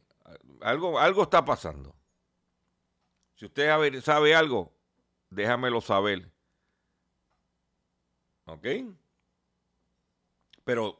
algo, 0.60 0.98
algo 1.00 1.24
está 1.24 1.44
pasando. 1.44 1.94
Si 3.34 3.46
usted 3.46 4.00
sabe, 4.02 4.36
algo, 4.36 4.72
déjamelo 5.30 5.80
saber. 5.80 6.30
¿Ok? 8.44 8.66
Pero 10.64 10.96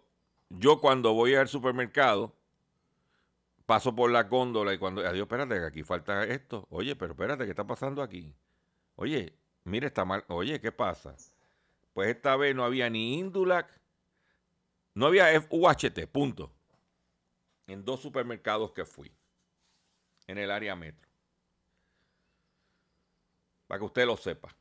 yo 0.49 0.81
cuando 0.81 1.15
voy 1.15 1.37
al 1.37 1.47
supermercado, 1.47 2.35
paso 3.65 3.95
por 3.95 4.11
la 4.11 4.25
góndola 4.25 4.75
y 4.75 4.79
cuando, 4.79 5.03
adiós, 5.03 5.23
espérate, 5.23 5.55
que 5.55 5.67
aquí 5.67 5.83
falta 5.85 6.25
esto. 6.25 6.67
Oye, 6.71 6.97
pero 6.97 7.13
espérate, 7.13 7.45
¿qué 7.45 7.51
está 7.51 7.65
pasando 7.65 8.03
aquí? 8.03 8.35
Oye, 8.97 9.35
mire, 9.65 9.89
está 9.89 10.05
mal. 10.05 10.25
Oye, 10.29 10.61
¿qué 10.61 10.73
pasa? 10.73 11.15
Pues 11.93 12.09
esta 12.09 12.37
vez 12.37 12.55
no 12.55 12.65
había 12.65 12.89
ni 12.89 13.19
Indulac, 13.19 13.69
no 14.95 15.07
había 15.07 15.27
UHT, 15.51 16.07
punto. 16.11 16.53
En 17.67 17.85
dos 17.85 18.01
supermercados 18.01 18.73
que 18.73 18.85
fui, 18.85 19.11
en 20.27 20.39
el 20.39 20.51
área 20.51 20.75
metro. 20.77 21.09
Para 23.67 23.79
que 23.79 23.85
usted 23.87 24.07
lo 24.07 24.17
sepa. 24.17 24.55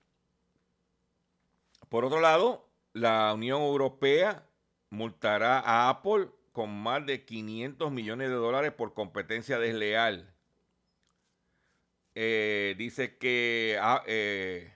Por 1.89 2.05
otro 2.05 2.21
lado, 2.21 2.69
la 2.93 3.33
Unión 3.33 3.61
Europea 3.61 4.47
multará 4.89 5.59
a 5.59 5.89
Apple 5.89 6.29
con 6.51 6.69
más 6.69 7.05
de 7.05 7.25
500 7.25 7.91
millones 7.91 8.29
de 8.29 8.35
dólares 8.35 8.71
por 8.71 8.93
competencia 8.93 9.59
desleal. 9.59 10.33
Eh, 12.23 12.75
dice 12.77 13.17
que 13.17 13.79
ah, 13.81 14.03
eh, 14.05 14.71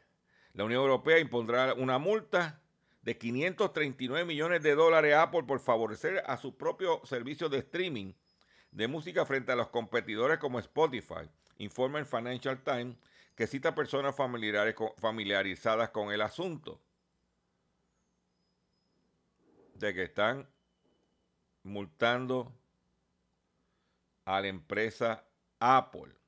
la 0.53 0.63
Unión 0.63 0.81
Europea 0.81 1.19
impondrá 1.19 1.75
una 1.75 1.99
multa 1.99 2.59
de 3.03 3.19
539 3.19 4.25
millones 4.25 4.63
de 4.63 4.73
dólares 4.73 5.13
a 5.13 5.21
Apple 5.21 5.43
por 5.43 5.59
favorecer 5.59 6.23
a 6.25 6.37
su 6.37 6.57
propio 6.57 7.05
servicio 7.05 7.47
de 7.47 7.59
streaming 7.59 8.13
de 8.71 8.87
música 8.87 9.27
frente 9.27 9.51
a 9.51 9.55
los 9.55 9.67
competidores 9.67 10.39
como 10.39 10.57
Spotify, 10.57 11.29
informa 11.59 11.99
el 11.99 12.07
Financial 12.07 12.63
Times, 12.63 12.97
que 13.35 13.45
cita 13.45 13.75
personas 13.75 14.15
familiares 14.15 14.73
familiarizadas 14.97 15.91
con 15.91 16.11
el 16.11 16.21
asunto. 16.21 16.81
De 19.75 19.93
que 19.93 20.01
están 20.01 20.49
multando 21.61 22.51
a 24.25 24.41
la 24.41 24.47
empresa 24.47 25.23
Apple. 25.59 26.24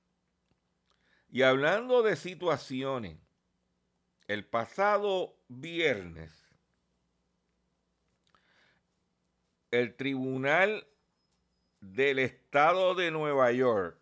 Y 1.29 1.41
hablando 1.41 2.03
de 2.03 2.15
situaciones, 2.15 3.17
el 4.27 4.45
pasado 4.45 5.35
viernes, 5.47 6.31
el 9.71 9.95
Tribunal 9.95 10.87
del 11.79 12.19
Estado 12.19 12.95
de 12.95 13.11
Nueva 13.11 13.51
York 13.51 13.97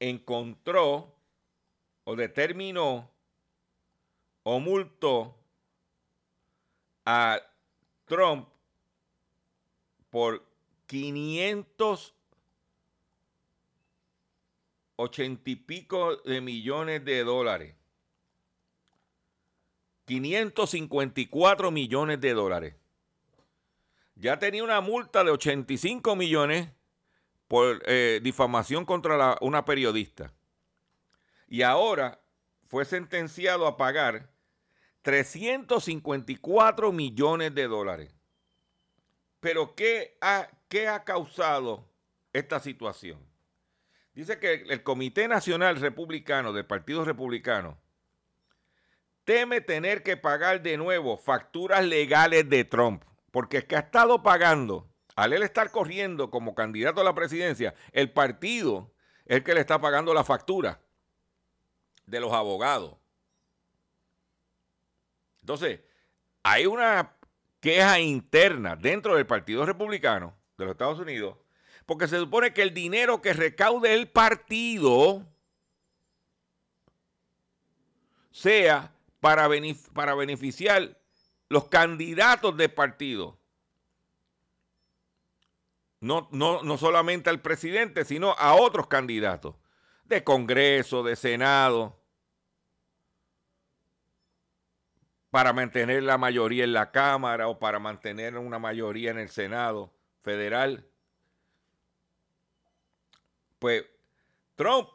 encontró 0.00 1.14
o 2.04 2.16
determinó 2.16 3.10
o 4.42 4.58
multó 4.58 5.36
a 7.04 7.40
Trump 8.06 8.48
por 10.10 10.44
500 10.86 12.14
ochenta 15.02 15.50
y 15.50 15.56
pico 15.56 16.16
de 16.16 16.40
millones 16.40 17.04
de 17.04 17.24
dólares. 17.24 17.74
554 20.06 21.70
millones 21.70 22.20
de 22.20 22.32
dólares. 22.34 22.74
Ya 24.14 24.38
tenía 24.38 24.62
una 24.64 24.80
multa 24.80 25.24
de 25.24 25.30
85 25.30 26.16
millones 26.16 26.68
por 27.48 27.82
eh, 27.86 28.20
difamación 28.22 28.84
contra 28.84 29.36
una 29.40 29.64
periodista. 29.64 30.32
Y 31.48 31.62
ahora 31.62 32.20
fue 32.66 32.84
sentenciado 32.84 33.66
a 33.66 33.76
pagar 33.76 34.30
354 35.02 36.92
millones 36.92 37.54
de 37.54 37.66
dólares. 37.66 38.14
Pero 39.40 39.74
¿qué 39.74 40.16
ha, 40.20 40.48
qué 40.68 40.88
ha 40.88 41.04
causado 41.04 41.88
esta 42.32 42.60
situación? 42.60 43.31
Dice 44.14 44.38
que 44.38 44.64
el 44.68 44.82
Comité 44.82 45.26
Nacional 45.26 45.76
Republicano 45.76 46.52
del 46.52 46.66
Partido 46.66 47.04
Republicano 47.04 47.78
teme 49.24 49.60
tener 49.60 50.02
que 50.02 50.16
pagar 50.16 50.62
de 50.62 50.76
nuevo 50.76 51.16
facturas 51.16 51.84
legales 51.84 52.48
de 52.48 52.64
Trump, 52.64 53.04
porque 53.30 53.58
es 53.58 53.64
que 53.64 53.76
ha 53.76 53.80
estado 53.80 54.22
pagando, 54.22 54.90
al 55.16 55.32
él 55.32 55.42
estar 55.42 55.70
corriendo 55.70 56.30
como 56.30 56.54
candidato 56.54 57.00
a 57.00 57.04
la 57.04 57.14
presidencia, 57.14 57.74
el 57.92 58.12
partido 58.12 58.92
es 59.24 59.38
el 59.38 59.44
que 59.44 59.54
le 59.54 59.60
está 59.60 59.80
pagando 59.80 60.12
la 60.12 60.24
factura 60.24 60.82
de 62.04 62.20
los 62.20 62.32
abogados. 62.32 62.96
Entonces, 65.40 65.80
hay 66.42 66.66
una 66.66 67.16
queja 67.60 67.98
interna 68.00 68.76
dentro 68.76 69.16
del 69.16 69.26
Partido 69.26 69.64
Republicano 69.64 70.36
de 70.58 70.64
los 70.64 70.72
Estados 70.72 70.98
Unidos, 70.98 71.36
porque 71.86 72.08
se 72.08 72.18
supone 72.18 72.52
que 72.52 72.62
el 72.62 72.74
dinero 72.74 73.20
que 73.20 73.32
recaude 73.32 73.94
el 73.94 74.08
partido 74.08 75.26
sea 78.30 78.94
para, 79.20 79.48
benef- 79.48 79.92
para 79.92 80.14
beneficiar 80.14 80.98
los 81.48 81.68
candidatos 81.68 82.56
del 82.56 82.72
partido. 82.72 83.38
No, 86.00 86.28
no, 86.32 86.62
no 86.62 86.78
solamente 86.78 87.30
al 87.30 87.40
presidente, 87.40 88.04
sino 88.04 88.32
a 88.32 88.54
otros 88.54 88.88
candidatos 88.88 89.54
de 90.04 90.24
Congreso, 90.24 91.02
de 91.02 91.14
Senado, 91.14 92.00
para 95.30 95.52
mantener 95.52 96.02
la 96.02 96.18
mayoría 96.18 96.64
en 96.64 96.72
la 96.72 96.90
Cámara 96.90 97.48
o 97.48 97.58
para 97.58 97.78
mantener 97.78 98.36
una 98.36 98.58
mayoría 98.58 99.12
en 99.12 99.18
el 99.18 99.28
Senado 99.30 99.94
federal. 100.22 100.86
Pues 103.62 103.84
Trump 104.56 104.88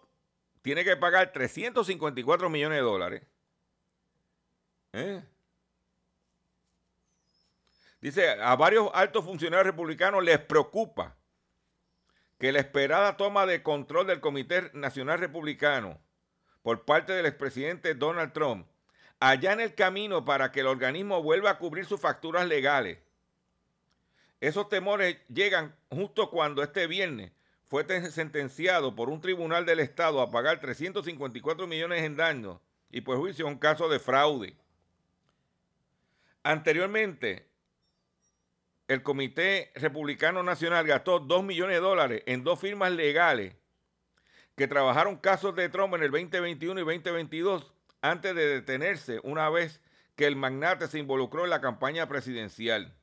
tiene 0.62 0.84
que 0.84 0.98
pagar 0.98 1.32
354 1.32 2.50
millones 2.50 2.80
de 2.80 2.84
dólares. 2.84 3.24
¿Eh? 4.92 5.24
Dice, 8.02 8.30
a 8.30 8.58
varios 8.58 8.90
altos 8.94 9.24
funcionarios 9.24 9.68
republicanos 9.68 10.22
les 10.22 10.40
preocupa 10.40 11.16
que 12.40 12.52
la 12.52 12.60
esperada 12.60 13.16
toma 13.16 13.46
de 13.46 13.64
control 13.64 14.06
del 14.06 14.20
Comité 14.20 14.70
Nacional 14.74 15.20
Republicano 15.20 16.02
por 16.62 16.84
parte 16.84 17.14
del 17.14 17.26
expresidente 17.26 17.96
Donald 17.96 18.34
Trump 18.34 18.68
allá 19.22 19.54
en 19.54 19.62
el 19.62 19.76
camino 19.76 20.26
para 20.26 20.52
que 20.52 20.60
el 20.60 20.68
organismo 20.68 21.24
vuelva 21.24 21.52
a 21.52 21.58
cubrir 21.58 21.86
sus 21.86 22.02
facturas 22.02 22.46
legales. 22.46 23.00
Esos 24.42 24.68
temores 24.68 25.20
llegan 25.30 25.74
justo 25.90 26.30
cuando 26.30 26.62
este 26.62 26.86
viernes 26.88 27.32
fue 27.70 27.86
sentenciado 28.12 28.96
por 28.96 29.10
un 29.10 29.20
tribunal 29.20 29.66
del 29.66 29.80
Estado 29.80 30.22
a 30.22 30.32
pagar 30.32 30.60
354 30.60 31.68
millones 31.68 32.04
en 32.04 32.16
daños 32.16 32.60
y 32.90 33.02
por 33.02 33.18
juicio 33.18 33.46
un 33.46 33.58
caso 33.58 33.90
de 33.90 34.00
fraude. 34.00 34.56
Anteriormente, 36.44 37.48
el 38.88 39.04
Comité 39.04 39.72
Republicano 39.76 40.44
Nacional 40.44 40.88
gastó 40.88 41.20
2 41.20 41.44
millones 41.44 41.76
de 41.76 41.82
dólares 41.82 42.24
en 42.26 42.46
dos 42.46 42.60
firmas 42.60 42.94
legales 42.94 43.56
que 44.56 44.68
trabajaron 44.68 45.18
casos 45.18 45.54
de 45.56 45.68
Trump 45.68 45.94
en 45.96 46.04
el 46.04 46.12
2021 46.12 46.80
y 46.80 46.84
2022 46.84 47.74
antes 48.02 48.34
de 48.34 48.48
detenerse 48.48 49.20
una 49.24 49.50
vez 49.50 49.82
que 50.16 50.26
el 50.26 50.36
magnate 50.36 50.88
se 50.88 51.00
involucró 51.00 51.44
en 51.44 51.50
la 51.50 51.62
campaña 51.62 52.08
presidencial. 52.08 52.97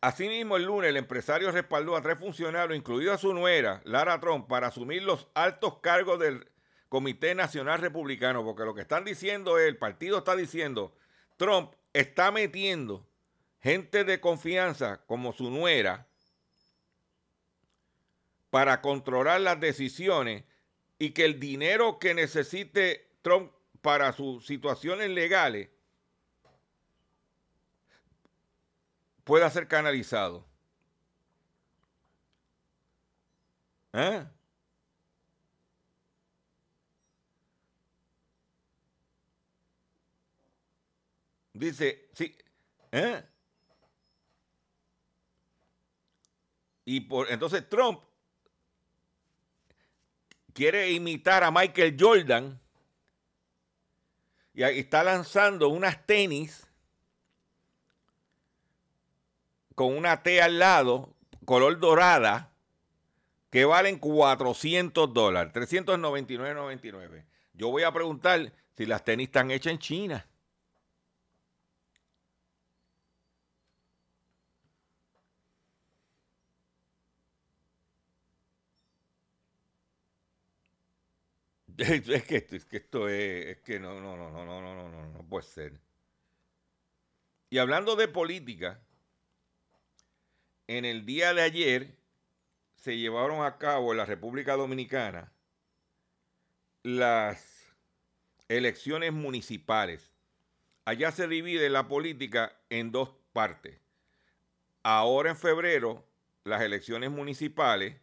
Asimismo, 0.00 0.56
el 0.56 0.64
lunes 0.64 0.88
el 0.88 0.96
empresario 0.96 1.50
respaldó 1.50 1.94
a 1.94 2.00
tres 2.00 2.18
funcionarios, 2.18 2.78
incluido 2.78 3.12
a 3.12 3.18
su 3.18 3.34
nuera, 3.34 3.82
Lara 3.84 4.18
Trump, 4.18 4.48
para 4.48 4.68
asumir 4.68 5.02
los 5.02 5.28
altos 5.34 5.78
cargos 5.80 6.18
del 6.18 6.48
Comité 6.88 7.34
Nacional 7.34 7.80
Republicano, 7.80 8.42
porque 8.42 8.64
lo 8.64 8.74
que 8.74 8.80
están 8.80 9.04
diciendo 9.04 9.58
es, 9.58 9.68
el 9.68 9.76
partido 9.76 10.18
está 10.18 10.34
diciendo, 10.36 10.94
Trump 11.36 11.72
está 11.92 12.30
metiendo 12.30 13.06
gente 13.60 14.04
de 14.04 14.20
confianza 14.20 15.02
como 15.06 15.32
su 15.34 15.50
nuera 15.50 16.06
para 18.48 18.80
controlar 18.80 19.42
las 19.42 19.60
decisiones 19.60 20.44
y 20.98 21.10
que 21.10 21.26
el 21.26 21.38
dinero 21.38 21.98
que 21.98 22.14
necesite 22.14 23.10
Trump 23.20 23.52
para 23.82 24.12
sus 24.12 24.46
situaciones 24.46 25.10
legales 25.10 25.68
pueda 29.30 29.48
ser 29.48 29.68
canalizado. 29.68 30.44
¿Eh? 33.92 34.26
Dice, 41.52 42.08
sí, 42.12 42.36
¿eh? 42.90 43.22
Y 46.84 47.02
por 47.02 47.30
entonces 47.30 47.68
Trump 47.68 48.02
quiere 50.52 50.90
imitar 50.90 51.44
a 51.44 51.52
Michael 51.52 51.96
Jordan 51.96 52.60
y 54.54 54.64
está 54.64 55.04
lanzando 55.04 55.68
unas 55.68 56.04
tenis 56.04 56.66
con 59.80 59.96
una 59.96 60.22
T 60.22 60.42
al 60.42 60.58
lado, 60.58 61.16
color 61.46 61.80
dorada, 61.80 62.52
que 63.48 63.64
valen 63.64 63.98
400 63.98 65.14
dólares, 65.14 65.54
399.99. 65.54 67.24
Yo 67.54 67.70
voy 67.70 67.84
a 67.84 67.90
preguntar 67.90 68.52
si 68.76 68.84
las 68.84 69.02
tenis 69.06 69.28
están 69.28 69.50
hechas 69.50 69.72
en 69.72 69.78
China. 69.78 70.26
Es 81.78 82.02
que, 82.24 82.46
es 82.50 82.66
que 82.66 82.76
esto 82.76 83.08
es, 83.08 83.46
es 83.46 83.58
que 83.62 83.80
no, 83.80 83.98
no, 83.98 84.14
no, 84.14 84.30
no, 84.30 84.44
no, 84.44 84.60
no, 84.60 84.88
no, 84.90 85.06
no 85.06 85.22
puede 85.22 85.44
ser. 85.44 85.80
Y 87.48 87.56
hablando 87.56 87.96
de 87.96 88.08
política, 88.08 88.82
en 90.70 90.84
el 90.84 91.04
día 91.04 91.34
de 91.34 91.42
ayer 91.42 91.96
se 92.76 92.96
llevaron 92.96 93.44
a 93.44 93.58
cabo 93.58 93.90
en 93.90 93.98
la 93.98 94.04
República 94.04 94.54
Dominicana 94.54 95.32
las 96.84 97.74
elecciones 98.46 99.12
municipales. 99.12 100.12
Allá 100.84 101.10
se 101.10 101.26
divide 101.26 101.70
la 101.70 101.88
política 101.88 102.56
en 102.68 102.92
dos 102.92 103.10
partes. 103.32 103.80
Ahora 104.84 105.30
en 105.30 105.36
febrero, 105.36 106.06
las 106.44 106.62
elecciones 106.62 107.10
municipales 107.10 107.96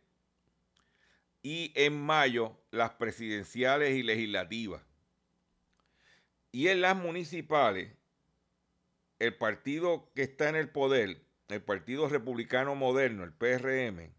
y 1.44 1.72
en 1.74 1.98
mayo 1.98 2.60
las 2.72 2.92
presidenciales 2.92 3.96
y 3.96 4.04
legislativas. 4.04 4.84
Y 6.52 6.68
en 6.68 6.82
las 6.82 6.98
municipales, 6.98 7.94
el 9.20 9.38
partido 9.38 10.12
que 10.14 10.24
está 10.24 10.50
en 10.50 10.58
el 10.58 10.68
poder, 10.68 11.27
el 11.48 11.62
Partido 11.62 12.10
Republicano 12.10 12.76
Moderno, 12.76 13.24
el 13.24 13.34
PRM, 13.34 14.12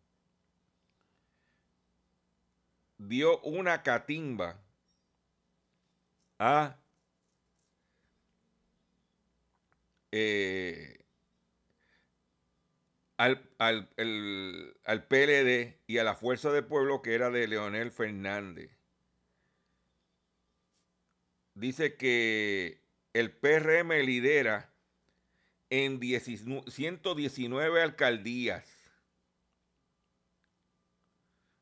dio 2.99 3.41
una 3.41 3.83
catimba 3.83 4.61
a 6.39 6.77
eh, 10.13 11.05
al, 13.17 13.51
al, 13.59 13.89
al, 14.85 15.07
PLD 15.07 15.77
y 15.87 15.99
a 15.99 16.05
la 16.05 16.15
Fuerza 16.15 16.51
del 16.53 16.65
Pueblo 16.65 17.03
que 17.03 17.15
era 17.15 17.31
de 17.31 17.47
Leonel 17.49 17.91
Fernández. 17.91 18.71
Dice 21.55 21.97
que 21.97 22.81
el 23.13 23.33
PRM 23.33 23.91
lidera 24.05 24.68
en 25.71 26.01
119 26.01 27.83
alcaldías. 27.83 28.65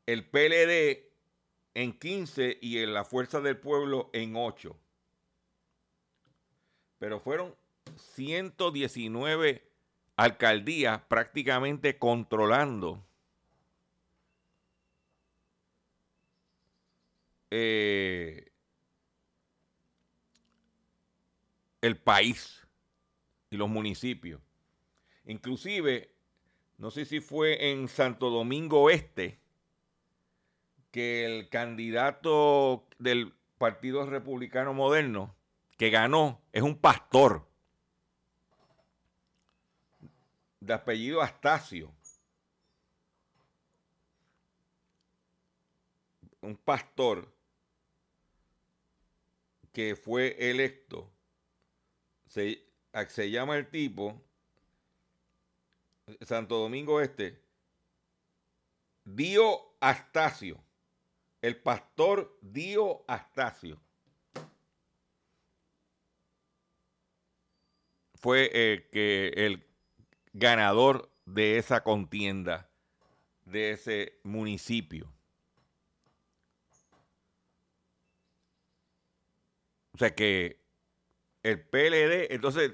El 0.07 0.25
PLD 0.25 1.05
en 1.75 1.99
15 1.99 2.59
y 2.61 2.79
en 2.79 2.95
la 2.95 3.05
Fuerza 3.05 3.41
del 3.41 3.59
Pueblo 3.59 4.11
en 4.13 4.37
8. 4.37 4.77
Pero 6.99 7.21
fueron 7.21 7.55
119 7.97 9.63
alcaldía 10.17 11.07
prácticamente 11.09 11.99
controlando 11.99 13.05
eh, 17.51 18.51
el 21.83 21.97
país 21.99 22.66
los 23.57 23.69
municipios. 23.69 24.41
Inclusive, 25.25 26.15
no 26.79 26.91
sé 26.91 27.05
si 27.05 27.21
fue 27.21 27.71
en 27.71 27.89
Santo 27.89 28.31
Domingo 28.31 28.91
Este 28.91 29.39
que 30.91 31.25
el 31.25 31.49
candidato 31.49 32.87
del 32.99 33.35
Partido 33.59 34.07
Republicano 34.07 34.73
Moderno 34.73 35.35
que 35.77 35.91
ganó 35.91 36.41
es 36.53 36.63
un 36.63 36.77
pastor. 36.77 37.47
de 40.67 40.75
apellido 40.75 41.23
Astacio, 41.23 41.95
un 46.41 46.57
pastor 46.57 47.33
que 49.73 49.95
fue 49.95 50.51
electo, 50.51 51.11
se, 52.27 52.66
se 53.05 53.31
llama 53.31 53.57
el 53.57 53.69
tipo, 53.69 54.21
Santo 56.23 56.59
Domingo 56.59 57.01
Este, 57.01 57.39
Dio 59.05 59.77
Astacio, 59.81 60.63
el 61.43 61.61
pastor 61.61 62.39
Dio 62.41 63.05
Astacio. 63.07 63.81
Fue 68.15 68.51
el 68.53 68.89
que 68.89 69.29
el 69.37 69.67
ganador 70.33 71.13
de 71.27 71.59
esa 71.59 71.85
contienda, 71.85 72.71
de 73.45 73.73
ese 73.73 74.19
municipio. 74.25 75.13
O 79.93 79.99
sea 79.99 80.15
que 80.15 80.66
el 81.49 81.61
PLD, 81.61 82.33
entonces 82.35 82.73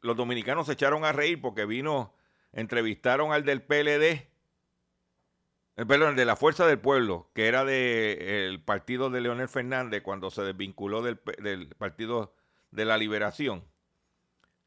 los 0.00 0.16
dominicanos 0.16 0.66
se 0.66 0.72
echaron 0.72 1.04
a 1.04 1.12
reír 1.12 1.40
porque 1.40 1.64
vino, 1.64 2.14
entrevistaron 2.52 3.32
al 3.32 3.44
del 3.44 3.62
PLD, 3.62 4.28
el, 5.74 5.84
eh, 5.84 5.86
perdón, 5.86 6.16
de 6.16 6.24
la 6.24 6.36
Fuerza 6.36 6.66
del 6.66 6.78
Pueblo, 6.78 7.30
que 7.34 7.46
era 7.46 7.64
del 7.64 8.62
partido 8.62 9.10
de 9.10 9.20
Leonel 9.20 9.48
Fernández 9.48 10.02
cuando 10.02 10.30
se 10.30 10.42
desvinculó 10.42 11.02
del, 11.02 11.20
del 11.42 11.68
Partido 11.68 12.34
de 12.70 12.84
la 12.84 12.98
Liberación 12.98 13.64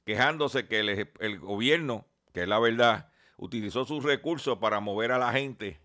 quejándose 0.06 0.68
que 0.68 0.80
el, 1.20 1.39
gobierno, 1.39 2.06
que 2.32 2.44
es 2.44 2.48
la 2.48 2.60
verdad, 2.60 3.10
utilizó 3.38 3.86
sus 3.86 4.04
recursos 4.04 4.60
para 4.60 4.80
mover 4.80 5.12
a 5.12 5.18
la 5.18 5.32
gente 5.32 5.80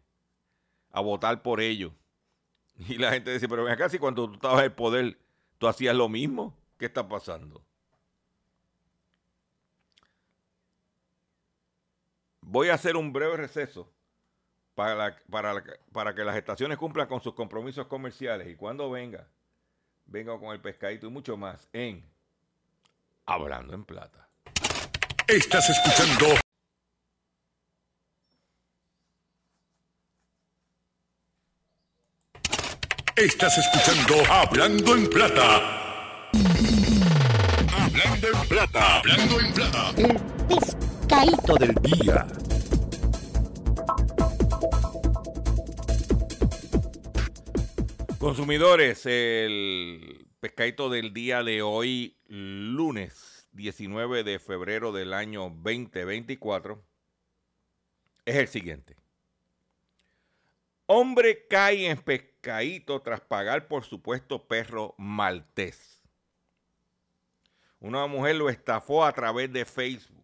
a 0.92 1.00
votar 1.00 1.42
por 1.42 1.60
ellos. 1.60 1.92
Y 2.88 2.96
la 2.96 3.12
gente 3.12 3.32
dice, 3.32 3.48
pero 3.48 3.64
ven 3.64 3.74
acá, 3.74 3.90
cuando 3.98 4.26
tú 4.28 4.34
estabas 4.34 4.60
en 4.60 4.64
el 4.64 4.72
poder, 4.72 5.18
¿Tú 5.58 5.68
hacías 5.68 5.94
lo 5.94 6.08
mismo? 6.08 6.56
¿Qué 6.80 6.86
está 6.86 7.06
pasando? 7.06 7.62
Voy 12.40 12.70
a 12.70 12.74
hacer 12.74 12.96
un 12.96 13.12
breve 13.12 13.36
receso 13.36 13.92
para, 14.74 15.14
para, 15.30 15.62
para 15.92 16.14
que 16.14 16.24
las 16.24 16.34
estaciones 16.36 16.78
cumplan 16.78 17.06
con 17.06 17.20
sus 17.20 17.34
compromisos 17.34 17.86
comerciales 17.86 18.48
y 18.48 18.56
cuando 18.56 18.90
venga, 18.90 19.28
venga 20.06 20.38
con 20.38 20.54
el 20.54 20.62
pescadito 20.62 21.06
y 21.06 21.10
mucho 21.10 21.36
más 21.36 21.68
en 21.74 22.02
Hablando 23.26 23.74
en 23.74 23.84
Plata. 23.84 24.26
Estás 25.28 25.68
escuchando 25.68 26.40
Estás 33.16 33.58
escuchando 33.58 34.32
Hablando 34.32 34.96
en 34.96 35.10
Plata. 35.10 35.89
Hablando 36.32 38.28
en 38.28 38.48
Plata. 38.48 38.98
Hablando 38.98 39.40
en 39.40 39.52
Plata. 39.52 39.92
El 39.96 40.20
pescadito 40.46 41.54
del 41.56 41.74
día. 41.82 42.26
Consumidores, 48.18 49.06
el 49.06 50.28
pescadito 50.38 50.88
del 50.88 51.12
día 51.12 51.42
de 51.42 51.62
hoy, 51.62 52.16
lunes 52.28 53.48
19 53.52 54.22
de 54.22 54.38
febrero 54.38 54.92
del 54.92 55.14
año 55.14 55.50
2024, 55.50 56.80
es 58.24 58.36
el 58.36 58.46
siguiente. 58.46 58.94
Hombre 60.86 61.46
cae 61.48 61.88
en 61.88 61.98
pescadito 61.98 63.00
tras 63.00 63.20
pagar 63.20 63.66
por 63.66 63.84
supuesto 63.84 64.46
perro 64.46 64.94
maltés. 64.98 65.99
Una 67.80 68.06
mujer 68.06 68.36
lo 68.36 68.50
estafó 68.50 69.04
a 69.04 69.12
través 69.12 69.52
de 69.52 69.64
Facebook. 69.64 70.20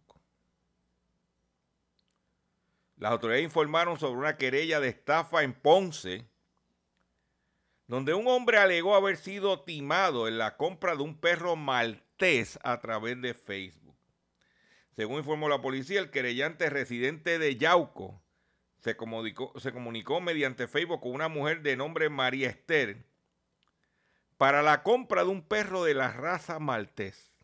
Las 2.97 3.11
autoridades 3.11 3.43
informaron 3.43 3.99
sobre 3.99 4.19
una 4.19 4.37
querella 4.37 4.79
de 4.79 4.89
estafa 4.89 5.43
en 5.43 5.53
Ponce 5.53 6.25
donde 7.87 8.13
un 8.13 8.27
hombre 8.27 8.57
alegó 8.57 8.95
haber 8.95 9.17
sido 9.17 9.61
timado 9.61 10.27
en 10.27 10.37
la 10.37 10.57
compra 10.57 10.95
de 10.95 11.03
un 11.03 11.17
perro 11.17 11.55
maltés 11.55 12.59
a 12.63 12.79
través 12.79 13.19
de 13.21 13.33
Facebook. 13.33 13.95
Según 14.91 15.19
informó 15.19 15.47
la 15.47 15.61
policía, 15.61 16.01
el 16.01 16.09
querellante 16.09 16.69
residente 16.69 17.39
de 17.39 17.55
Yauco 17.55 18.21
se 18.79 18.97
comunicó, 18.97 19.57
se 19.59 19.71
comunicó 19.71 20.19
mediante 20.19 20.67
Facebook 20.67 21.01
con 21.01 21.13
una 21.13 21.29
mujer 21.29 21.61
de 21.61 21.77
nombre 21.77 22.09
María 22.09 22.49
Esther 22.49 23.05
para 24.37 24.61
la 24.61 24.83
compra 24.83 25.23
de 25.23 25.29
un 25.29 25.41
perro 25.41 25.83
de 25.83 25.93
la 25.93 26.11
raza 26.11 26.59
maltés. 26.59 27.36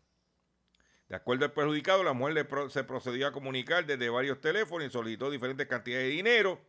De 1.08 1.16
acuerdo 1.16 1.44
al 1.44 1.52
perjudicado, 1.52 2.02
la 2.02 2.14
mujer 2.14 2.46
se 2.70 2.84
procedió 2.84 3.26
a 3.26 3.32
comunicar 3.32 3.84
desde 3.84 4.08
varios 4.08 4.40
teléfonos 4.40 4.88
y 4.88 4.90
solicitó 4.90 5.30
diferentes 5.30 5.66
cantidades 5.66 6.06
de 6.06 6.12
dinero. 6.12 6.60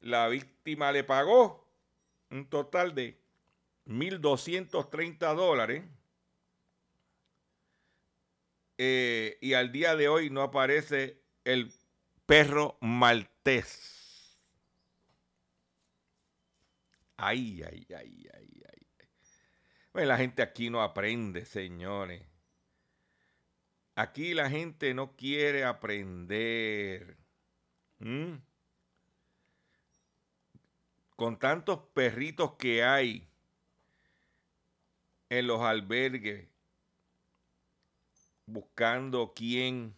La 0.00 0.28
víctima 0.28 0.92
le 0.92 1.04
pagó 1.04 1.66
un 2.30 2.48
total 2.48 2.94
de 2.94 3.18
1.230 3.86 5.34
dólares. 5.34 5.84
Eh, 8.78 9.38
y 9.40 9.54
al 9.54 9.72
día 9.72 9.96
de 9.96 10.08
hoy 10.08 10.30
no 10.30 10.42
aparece 10.42 11.22
el 11.44 11.72
perro 12.26 12.78
maltés. 12.80 14.38
Ay, 17.16 17.62
ay, 17.62 17.86
ay, 17.94 18.28
ay, 18.32 18.62
ay. 18.72 18.88
Bueno, 19.92 20.08
la 20.08 20.16
gente 20.16 20.40
aquí 20.40 20.70
no 20.70 20.82
aprende, 20.82 21.44
señores. 21.44 22.29
Aquí 24.00 24.32
la 24.32 24.48
gente 24.48 24.94
no 24.94 25.14
quiere 25.14 25.62
aprender. 25.62 27.18
Con 31.16 31.38
tantos 31.38 31.80
perritos 31.92 32.54
que 32.54 32.82
hay 32.82 33.28
en 35.28 35.46
los 35.46 35.60
albergues, 35.60 36.48
buscando 38.46 39.34
quien 39.34 39.94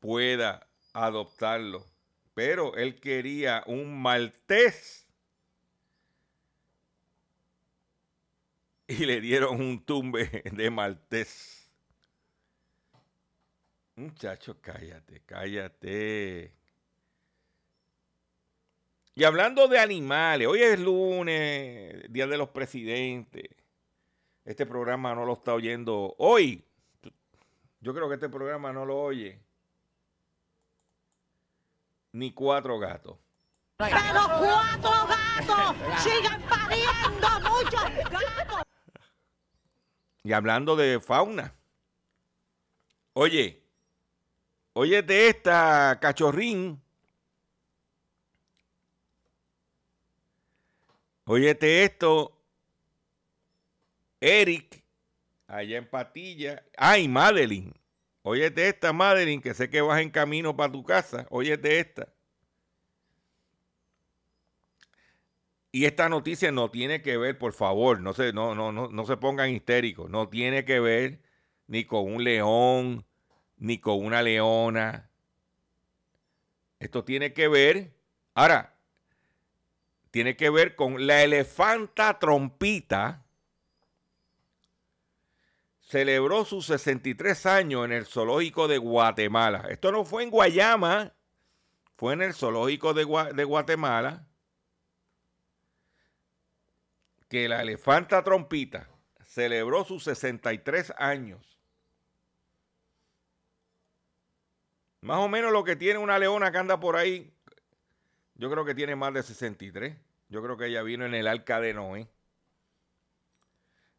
pueda 0.00 0.68
adoptarlo. 0.92 1.86
Pero 2.34 2.74
él 2.74 2.98
quería 2.98 3.62
un 3.68 4.02
maltés. 4.02 5.07
Y 8.88 9.04
le 9.04 9.20
dieron 9.20 9.60
un 9.60 9.84
tumbe 9.84 10.42
de 10.52 10.70
maltés. 10.70 11.70
Muchacho, 13.96 14.56
cállate, 14.60 15.22
cállate. 15.26 16.52
Y 19.14 19.24
hablando 19.24 19.68
de 19.68 19.78
animales, 19.78 20.48
hoy 20.48 20.62
es 20.62 20.80
lunes, 20.80 22.10
Día 22.10 22.26
de 22.26 22.38
los 22.38 22.48
Presidentes. 22.48 23.44
Este 24.44 24.64
programa 24.64 25.14
no 25.14 25.24
lo 25.24 25.34
está 25.34 25.54
oyendo 25.54 26.14
hoy. 26.18 26.64
Yo 27.80 27.92
creo 27.94 28.08
que 28.08 28.14
este 28.14 28.28
programa 28.28 28.72
no 28.72 28.86
lo 28.86 28.96
oye 28.96 29.40
ni 32.12 32.32
cuatro 32.32 32.78
gatos. 32.78 33.16
Pero 33.76 33.92
cuatro 33.92 34.90
gatos 35.06 36.02
siguen 36.02 36.42
pariendo 36.48 37.28
muchos. 37.48 38.07
Y 40.22 40.32
hablando 40.32 40.76
de 40.76 41.00
fauna. 41.00 41.54
Oye, 43.12 43.62
de 45.02 45.28
esta 45.28 45.98
cachorrín 46.00 46.80
Óyete 51.30 51.84
esto, 51.84 52.40
Eric, 54.18 54.82
allá 55.46 55.76
en 55.76 55.86
Patilla. 55.86 56.64
Ay, 56.74 57.06
Madeline. 57.06 57.74
Óyete 58.22 58.66
esta, 58.66 58.94
Madeline, 58.94 59.42
que 59.42 59.52
sé 59.52 59.68
que 59.68 59.82
vas 59.82 60.00
en 60.00 60.08
camino 60.08 60.56
para 60.56 60.72
tu 60.72 60.82
casa. 60.82 61.26
Óyete 61.28 61.80
esta. 61.80 62.08
Y 65.78 65.86
esta 65.86 66.08
noticia 66.08 66.50
no 66.50 66.72
tiene 66.72 67.02
que 67.02 67.16
ver, 67.16 67.38
por 67.38 67.52
favor, 67.52 68.00
no 68.00 68.12
se, 68.12 68.32
no, 68.32 68.52
no, 68.56 68.72
no, 68.72 68.88
no 68.88 69.06
se 69.06 69.16
pongan 69.16 69.50
histéricos. 69.50 70.10
No 70.10 70.28
tiene 70.28 70.64
que 70.64 70.80
ver 70.80 71.20
ni 71.68 71.84
con 71.84 72.12
un 72.12 72.24
león, 72.24 73.06
ni 73.58 73.78
con 73.78 74.04
una 74.04 74.20
leona. 74.20 75.08
Esto 76.80 77.04
tiene 77.04 77.32
que 77.32 77.46
ver. 77.46 77.94
Ahora, 78.34 78.74
tiene 80.10 80.36
que 80.36 80.50
ver 80.50 80.74
con 80.74 81.06
la 81.06 81.22
elefanta 81.22 82.18
trompita. 82.18 83.24
Celebró 85.78 86.44
sus 86.44 86.66
63 86.66 87.46
años 87.46 87.84
en 87.84 87.92
el 87.92 88.06
zoológico 88.06 88.66
de 88.66 88.78
Guatemala. 88.78 89.68
Esto 89.70 89.92
no 89.92 90.04
fue 90.04 90.24
en 90.24 90.30
Guayama, 90.30 91.14
fue 91.94 92.14
en 92.14 92.22
el 92.22 92.34
zoológico 92.34 92.94
de, 92.94 93.06
de 93.32 93.44
Guatemala. 93.44 94.28
Que 97.28 97.48
la 97.48 97.62
elefanta 97.62 98.22
trompita 98.24 98.88
celebró 99.24 99.84
sus 99.84 100.04
63 100.04 100.92
años. 100.96 101.58
Más 105.00 105.18
o 105.18 105.28
menos 105.28 105.52
lo 105.52 105.62
que 105.64 105.76
tiene 105.76 105.98
una 105.98 106.18
leona 106.18 106.50
que 106.50 106.58
anda 106.58 106.80
por 106.80 106.96
ahí 106.96 107.32
yo 108.38 108.48
creo 108.48 108.64
que 108.64 108.74
tiene 108.74 108.94
más 108.94 109.12
de 109.12 109.22
63. 109.22 109.96
Yo 110.28 110.42
creo 110.42 110.56
que 110.56 110.66
ella 110.66 110.82
vino 110.82 111.04
en 111.04 111.14
el 111.14 111.26
arca 111.26 111.60
de 111.60 111.74
Noé. 111.74 112.08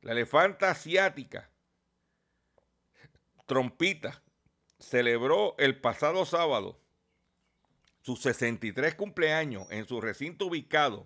La 0.02 0.14
elefanta 0.14 0.72
asiática, 0.72 1.50
trompita, 3.46 4.24
celebró 4.80 5.56
el 5.58 5.80
pasado 5.82 6.26
sábado 6.26 6.80
sus 8.02 8.22
63 8.22 8.96
cumpleaños 8.96 9.70
en 9.72 9.86
su 9.86 10.00
recinto 10.00 10.46
ubicado 10.46 11.06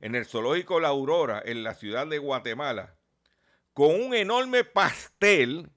en 0.00 0.14
el 0.14 0.26
zoológico 0.26 0.80
La 0.80 0.88
Aurora, 0.88 1.42
en 1.44 1.62
la 1.62 1.74
ciudad 1.74 2.06
de 2.06 2.18
Guatemala, 2.18 2.96
con 3.72 3.94
un 3.94 4.14
enorme 4.14 4.64
pastel 4.64 5.70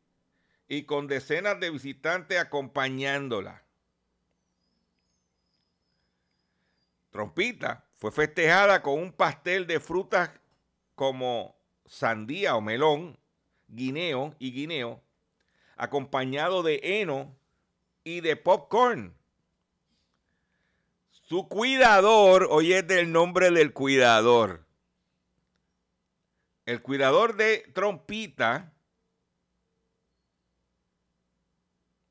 y 0.67 0.83
con 0.83 1.07
decenas 1.07 1.59
de 1.59 1.71
visitantes 1.71 2.39
acompañándola. 2.39 3.63
Trompita 7.09 7.85
fue 7.95 8.11
festejada 8.11 8.81
con 8.81 8.99
un 8.99 9.11
pastel 9.11 9.67
de 9.67 9.79
frutas 9.79 10.29
como 10.95 11.59
sandía 11.85 12.55
o 12.55 12.61
melón, 12.61 13.19
guineo 13.67 14.35
y 14.39 14.51
guineo, 14.53 15.03
acompañado 15.75 16.61
de 16.61 16.79
heno 16.83 17.35
y 18.03 18.21
de 18.21 18.35
popcorn. 18.35 19.18
Su 21.29 21.47
cuidador, 21.47 22.47
oye, 22.49 22.79
es 22.79 22.87
del 22.87 23.11
nombre 23.11 23.51
del 23.51 23.71
cuidador. 23.71 24.65
El 26.65 26.81
cuidador 26.81 27.35
de 27.35 27.69
trompita 27.71 28.73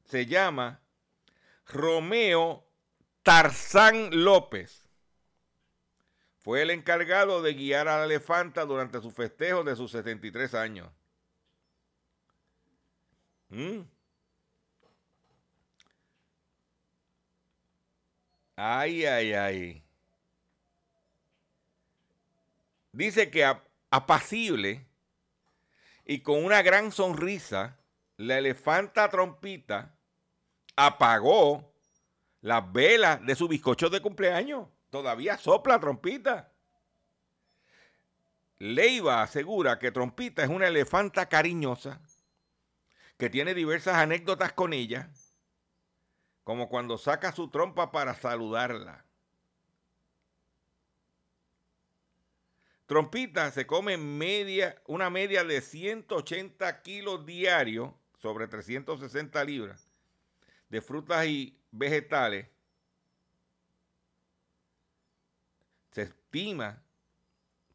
se 0.04 0.26
llama 0.26 0.80
Romeo 1.66 2.64
Tarzán 3.24 4.22
López. 4.22 4.88
Fue 6.36 6.62
el 6.62 6.70
encargado 6.70 7.42
de 7.42 7.54
guiar 7.54 7.88
a 7.88 7.98
la 7.98 8.04
elefanta 8.04 8.66
durante 8.66 9.00
su 9.00 9.10
festejo 9.10 9.64
de 9.64 9.74
sus 9.74 9.90
73 9.90 10.54
años. 10.54 10.92
¿Mm? 13.48 13.80
Ay, 18.60 19.04
ay, 19.06 19.32
ay. 19.34 19.84
Dice 22.92 23.30
que 23.30 23.44
ap- 23.44 23.68
apacible 23.90 24.84
y 26.04 26.22
con 26.22 26.44
una 26.44 26.62
gran 26.62 26.90
sonrisa, 26.90 27.78
la 28.16 28.38
elefanta 28.38 29.08
trompita 29.10 29.94
apagó 30.74 31.72
las 32.40 32.72
velas 32.72 33.24
de 33.24 33.36
su 33.36 33.46
bizcocho 33.46 33.90
de 33.90 34.00
cumpleaños. 34.00 34.66
Todavía 34.90 35.38
sopla 35.38 35.78
trompita. 35.78 36.50
Leiva 38.58 39.22
asegura 39.22 39.78
que 39.78 39.92
Trompita 39.92 40.42
es 40.42 40.48
una 40.48 40.66
elefanta 40.66 41.28
cariñosa 41.28 42.00
que 43.16 43.30
tiene 43.30 43.54
diversas 43.54 43.94
anécdotas 43.94 44.52
con 44.52 44.72
ella, 44.72 45.10
como 46.48 46.70
cuando 46.70 46.96
saca 46.96 47.30
su 47.30 47.50
trompa 47.50 47.92
para 47.92 48.14
saludarla. 48.14 49.04
Trompita 52.86 53.50
se 53.50 53.66
come 53.66 53.98
media, 53.98 54.80
una 54.86 55.10
media 55.10 55.44
de 55.44 55.60
180 55.60 56.80
kilos 56.80 57.26
diarios 57.26 57.92
sobre 58.16 58.48
360 58.48 59.44
libras 59.44 59.90
de 60.70 60.80
frutas 60.80 61.26
y 61.26 61.60
vegetales. 61.70 62.48
Se 65.90 66.00
estima 66.04 66.82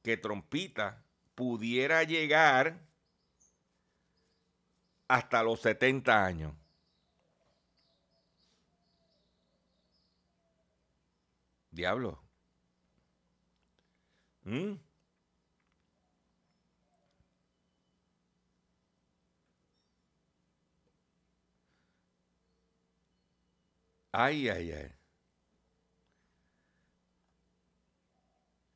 que 0.01 0.17
Trompita 0.17 1.05
pudiera 1.35 2.01
llegar 2.05 2.81
hasta 5.07 5.43
los 5.43 5.61
70 5.61 6.25
años. 6.25 6.62
Diablo. 11.73 12.21
¿Mm? 14.45 14.77
Ay, 24.11 24.47
ay, 24.49 24.71
ay. 24.71 24.91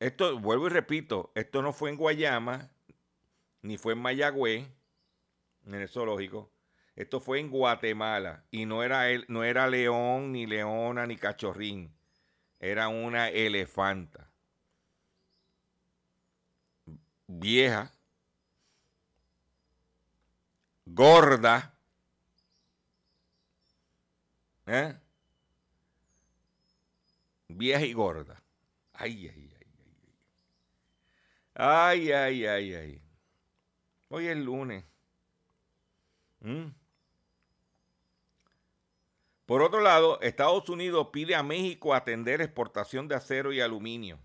Esto, 0.00 0.38
vuelvo 0.38 0.66
y 0.66 0.70
repito, 0.70 1.30
esto 1.34 1.62
no 1.62 1.72
fue 1.72 1.90
en 1.90 1.96
Guayama, 1.96 2.70
ni 3.62 3.78
fue 3.78 3.94
en 3.94 4.00
Mayagüez, 4.00 4.68
en 5.66 5.74
el 5.74 5.88
zoológico. 5.88 6.52
Esto 6.96 7.20
fue 7.20 7.40
en 7.40 7.50
Guatemala. 7.50 8.44
Y 8.50 8.66
no 8.66 8.82
era, 8.82 9.10
el, 9.10 9.24
no 9.28 9.44
era 9.44 9.68
león, 9.68 10.32
ni 10.32 10.46
leona, 10.46 11.06
ni 11.06 11.16
cachorrín. 11.16 11.97
Era 12.60 12.88
una 12.88 13.28
elefanta. 13.28 14.28
Vieja. 17.26 17.92
Gorda. 20.86 21.74
¿Eh? 24.66 24.94
Vieja 27.48 27.84
y 27.84 27.92
gorda. 27.92 28.42
Ay, 28.92 29.28
ay, 29.28 29.54
ay, 29.54 29.66
ay, 29.78 30.02
ay. 30.02 30.14
Ay, 31.54 32.12
ay, 32.12 32.46
ay, 32.46 32.74
ay. 32.74 33.02
Hoy 34.08 34.26
es 34.26 34.36
lunes. 34.36 34.84
¿Mm? 36.40 36.77
Por 39.48 39.62
otro 39.62 39.80
lado, 39.80 40.20
Estados 40.20 40.68
Unidos 40.68 41.08
pide 41.10 41.34
a 41.34 41.42
México 41.42 41.94
atender 41.94 42.42
exportación 42.42 43.08
de 43.08 43.14
acero 43.14 43.50
y 43.50 43.62
aluminio. 43.62 44.18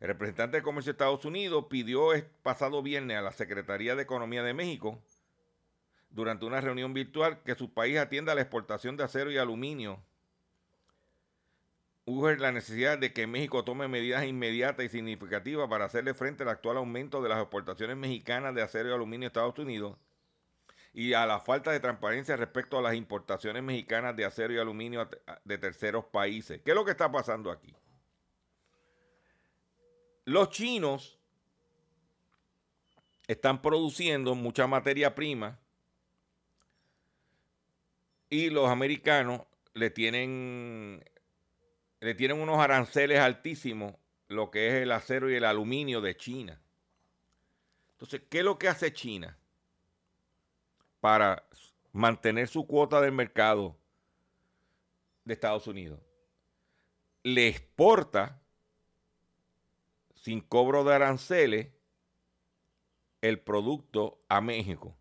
El 0.00 0.08
representante 0.08 0.58
de 0.58 0.62
Comercio 0.62 0.92
de 0.92 0.96
Estados 0.96 1.24
Unidos 1.24 1.64
pidió 1.70 2.08
pasado 2.42 2.82
viernes 2.82 3.16
a 3.16 3.22
la 3.22 3.32
Secretaría 3.32 3.96
de 3.96 4.02
Economía 4.02 4.42
de 4.42 4.52
México, 4.52 5.02
durante 6.10 6.44
una 6.44 6.60
reunión 6.60 6.92
virtual, 6.92 7.42
que 7.42 7.54
su 7.54 7.72
país 7.72 7.96
atienda 7.96 8.34
la 8.34 8.42
exportación 8.42 8.98
de 8.98 9.04
acero 9.04 9.30
y 9.30 9.38
aluminio. 9.38 9.98
Urge 12.04 12.36
la 12.36 12.52
necesidad 12.52 12.98
de 12.98 13.14
que 13.14 13.26
México 13.26 13.64
tome 13.64 13.88
medidas 13.88 14.26
inmediatas 14.26 14.84
y 14.84 14.88
significativas 14.90 15.70
para 15.70 15.86
hacerle 15.86 16.12
frente 16.12 16.42
al 16.42 16.50
actual 16.50 16.76
aumento 16.76 17.22
de 17.22 17.30
las 17.30 17.40
exportaciones 17.40 17.96
mexicanas 17.96 18.54
de 18.54 18.60
acero 18.60 18.90
y 18.90 18.92
aluminio 18.92 19.28
a 19.28 19.28
Estados 19.28 19.58
Unidos 19.58 19.96
y 20.92 21.12
a 21.12 21.24
la 21.24 21.38
falta 21.38 21.70
de 21.70 21.80
transparencia 21.80 22.36
respecto 22.36 22.78
a 22.78 22.82
las 22.82 22.94
importaciones 22.94 23.62
mexicanas 23.62 24.16
de 24.16 24.24
acero 24.24 24.52
y 24.52 24.58
aluminio 24.58 25.08
de 25.44 25.58
terceros 25.58 26.04
países. 26.06 26.60
¿Qué 26.62 26.72
es 26.72 26.74
lo 26.74 26.84
que 26.84 26.90
está 26.90 27.10
pasando 27.10 27.50
aquí? 27.50 27.74
Los 30.24 30.50
chinos 30.50 31.18
están 33.26 33.62
produciendo 33.62 34.34
mucha 34.34 34.66
materia 34.66 35.14
prima 35.14 35.58
y 38.28 38.50
los 38.50 38.68
americanos 38.68 39.42
le 39.74 39.90
tienen, 39.90 41.04
le 42.00 42.14
tienen 42.14 42.40
unos 42.40 42.58
aranceles 42.58 43.20
altísimos 43.20 43.94
lo 44.28 44.50
que 44.50 44.68
es 44.68 44.74
el 44.74 44.92
acero 44.92 45.30
y 45.30 45.34
el 45.34 45.44
aluminio 45.44 46.00
de 46.00 46.16
China. 46.16 46.60
Entonces, 47.92 48.22
¿qué 48.28 48.38
es 48.38 48.44
lo 48.44 48.58
que 48.58 48.68
hace 48.68 48.92
China 48.92 49.39
para 51.00 51.46
mantener 51.92 52.48
su 52.48 52.66
cuota 52.66 53.00
del 53.00 53.12
mercado 53.12 53.76
de 55.24 55.34
Estados 55.34 55.66
Unidos? 55.66 56.00
Le 57.22 57.48
exporta 57.48 58.40
sin 60.14 60.40
cobro 60.40 60.84
de 60.84 60.94
aranceles 60.94 61.68
el 63.20 63.40
producto 63.40 64.22
a 64.28 64.40
México. 64.40 64.96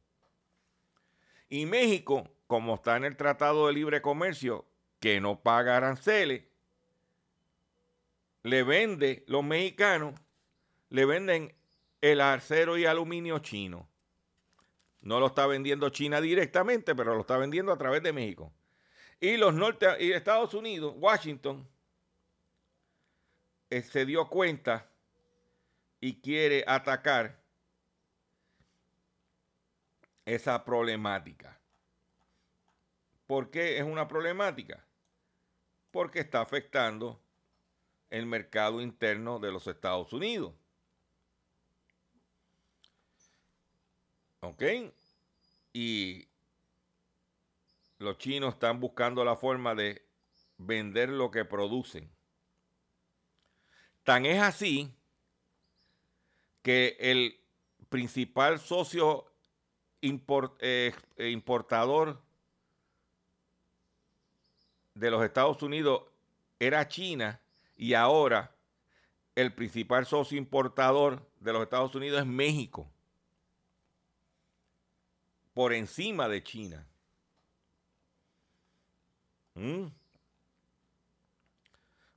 Y 1.50 1.66
México, 1.66 2.30
como 2.48 2.76
está 2.76 2.98
en 2.98 3.06
el 3.06 3.18
Tratado 3.18 3.68
de 3.68 3.74
Libre 3.74 4.02
Comercio, 4.02 4.66
que 5.00 5.20
no 5.20 5.42
paga 5.42 5.78
aranceles, 5.78 6.44
le 8.44 8.64
vende, 8.64 9.24
los 9.28 9.44
mexicanos, 9.44 10.16
le 10.90 11.06
venden 11.06 11.54
el 12.02 12.22
acero 12.22 12.78
y 12.78 12.86
aluminio 12.86 13.40
chino. 13.40 13.88
No 15.02 15.20
lo 15.20 15.28
está 15.28 15.48
vendiendo 15.48 15.90
China 15.90 16.20
directamente, 16.22 16.94
pero 16.96 17.16
lo 17.16 17.22
está 17.22 17.38
vendiendo 17.38 17.72
a 17.72 17.78
través 17.78 18.04
de 18.04 18.14
México. 18.14 18.54
Y 19.20 19.38
los 19.38 19.54
norte 19.54 19.88
y 20.00 20.12
Estados 20.12 20.54
Unidos, 20.54 20.94
Washington, 20.98 21.68
eh, 23.70 23.82
se 23.82 24.06
dio 24.06 24.28
cuenta 24.28 24.90
y 26.00 26.22
quiere 26.22 26.64
atacar 26.68 27.40
esa 30.26 30.64
problemática. 30.64 31.60
¿Por 33.28 33.52
qué 33.52 33.78
es 33.78 33.84
una 33.84 34.08
problemática? 34.08 34.86
Porque 35.92 36.20
está 36.20 36.42
afectando 36.42 37.22
el 38.10 38.26
mercado 38.26 38.82
interno 38.82 39.40
de 39.40 39.52
los 39.52 39.68
Estados 39.68 40.14
Unidos. 40.14 40.54
¿Ok? 44.42 44.64
Y 45.74 46.28
los 47.98 48.18
chinos 48.18 48.54
están 48.54 48.80
buscando 48.80 49.24
la 49.24 49.36
forma 49.36 49.76
de 49.76 50.06
vender 50.58 51.10
lo 51.10 51.32
que 51.32 51.46
producen. 51.46 52.10
Tan 54.04 54.26
es 54.26 54.42
así 54.42 54.94
que 56.62 56.98
el 57.00 57.40
principal 57.90 58.60
socio 58.60 59.26
import, 60.02 60.56
eh, 60.62 60.94
importador 61.18 62.22
de 64.94 65.12
los 65.12 65.24
Estados 65.24 65.62
Unidos 65.64 66.04
era 66.60 66.88
China 66.88 67.42
y 67.76 67.94
ahora 67.94 68.56
el 69.36 69.54
principal 69.54 70.06
socio 70.06 70.38
importador 70.38 71.26
de 71.40 71.54
los 71.54 71.64
Estados 71.64 71.96
Unidos 71.96 72.20
es 72.20 72.26
México, 72.26 72.92
por 75.60 75.74
encima 75.74 76.30
de 76.30 76.42
China. 76.42 76.88
¿Mm? 79.56 79.88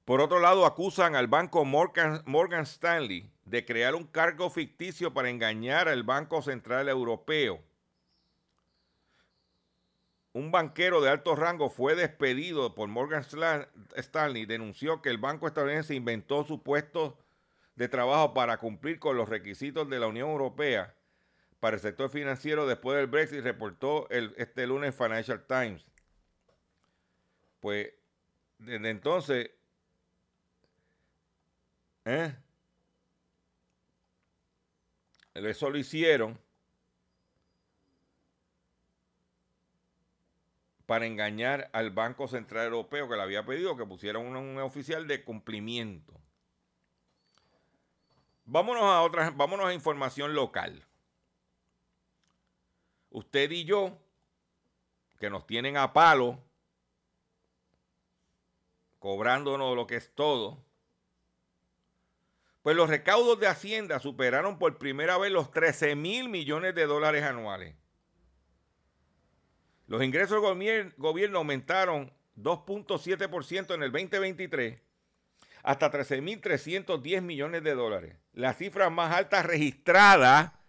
Por 0.05 0.21
otro 0.21 0.39
lado, 0.39 0.65
acusan 0.65 1.17
al 1.17 1.27
banco 1.27 1.65
Morgan, 1.65 2.63
Stanley 2.65 3.29
de 3.45 3.65
crear 3.65 3.97
un 3.97 4.05
cargo 4.05 4.49
ficticio 4.49 5.13
para 5.13 5.29
engañar 5.29 5.89
al 5.89 6.05
Banco 6.05 6.41
Central 6.41 6.89
Europeo. 6.89 7.61
Un 10.35 10.53
banquero 10.53 11.01
de 11.01 11.11
alto 11.11 11.35
rango 11.35 11.69
fue 11.69 11.97
despedido 11.97 12.77
por 12.77 12.89
Morgan 12.91 13.27
Stanley. 13.97 14.47
Denunció 14.47 15.03
que 15.03 15.09
el 15.09 15.19
banco 15.19 15.49
estadounidense 15.49 15.97
inventó 15.97 16.45
su 16.45 16.63
puesto 16.63 17.19
de 17.75 17.89
trabajo 17.89 18.35
para 18.35 18.59
cumplir 18.59 19.01
con 19.01 19.17
los 19.17 19.29
requisitos 19.29 19.91
de 19.91 19.99
la 19.99 20.07
Unión 20.07 20.31
Europea 20.31 20.95
para 21.63 21.77
el 21.77 21.81
sector 21.81 22.11
financiero 22.11 22.67
después 22.67 22.97
del 22.99 23.07
Brexit, 23.07 23.41
reportó 23.45 24.11
el- 24.11 24.35
este 24.37 24.67
lunes 24.67 24.97
Financial 24.97 25.47
Times. 25.47 25.87
Pues 27.61 27.95
desde 28.59 28.91
entonces, 28.91 29.53
¿eh? 32.05 32.35
Eso 35.35 35.71
lo 35.71 35.79
hicieron 35.79 36.37
para 40.85 41.07
engañar 41.07 41.71
al 41.73 41.93
Banco 41.93 42.27
Central 42.27 42.65
Europeo 42.67 43.09
que 43.09 43.15
le 43.15 43.23
había 43.23 43.47
pedido 43.47 43.77
que 43.77 43.87
pusiera 43.87 44.19
un, 44.19 44.35
un 44.35 44.59
oficial 44.59 45.07
de 45.07 45.23
cumplimiento. 45.23 46.21
Vámonos 48.47 48.83
a 48.83 49.01
otra, 49.03 49.31
vámonos 49.31 49.67
a 49.67 49.75
información 49.75 50.35
local. 50.35 50.85
Usted 53.13 53.51
y 53.51 53.65
yo, 53.65 53.99
que 55.21 55.31
nos 55.31 55.47
tienen 55.47 55.77
a 55.77 55.93
palo, 55.93 56.43
cobrándonos 58.99 59.77
lo 59.77 59.87
que 59.87 59.97
es 59.97 60.15
todo, 60.15 60.65
pues 62.63 62.77
los 62.77 62.89
recaudos 62.89 63.39
de 63.41 63.49
Hacienda 63.49 63.99
superaron 63.99 64.59
por 64.59 64.79
primera 64.79 65.19
vez 65.19 65.31
los 65.33 65.51
13 65.51 65.95
mil 65.97 66.29
millones 66.29 66.75
de 66.75 66.87
dólares 66.87 67.25
anuales. 67.25 67.75
Los 69.89 70.03
ingresos 70.03 70.41
del 70.41 70.41
gobier- 70.41 70.95
gobierno 70.97 71.39
aumentaron 71.39 72.13
2.7% 72.37 73.75
en 73.75 73.83
el 73.83 73.93
2023 73.93 74.81
hasta 75.65 75.91
13.310 75.91 77.21
millones 77.21 77.63
de 77.63 77.75
dólares. 77.75 78.17
La 78.33 78.55
cifra 78.55 78.89
más 78.91 79.15
alta 79.15 79.43
registrada 79.43 80.61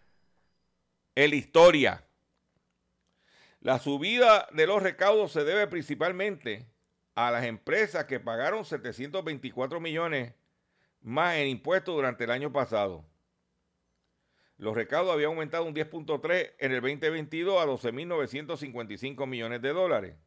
en 1.15 1.29
la 1.29 1.35
historia. 1.35 2.03
La 3.63 3.79
subida 3.79 4.47
de 4.51 4.67
los 4.67 4.83
recaudos 4.83 5.31
se 5.31 5.43
debe 5.45 5.65
principalmente 5.67 6.67
a 7.15 7.31
las 7.31 7.45
empresas 7.45 8.03
que 8.03 8.19
pagaron 8.19 8.65
724 8.65 9.79
millones 9.79 10.33
más 10.99 11.37
en 11.37 11.47
impuestos 11.47 11.95
durante 11.95 12.25
el 12.25 12.31
año 12.31 12.51
pasado. 12.51 13.05
Los 14.57 14.75
recaudos 14.75 15.13
habían 15.13 15.29
aumentado 15.29 15.63
un 15.63 15.73
10.3 15.73 16.55
en 16.59 16.73
el 16.73 16.81
2022 16.81 17.63
a 17.63 17.65
12.955 17.65 19.25
millones 19.25 19.61
de 19.61 19.71
dólares. 19.71 20.17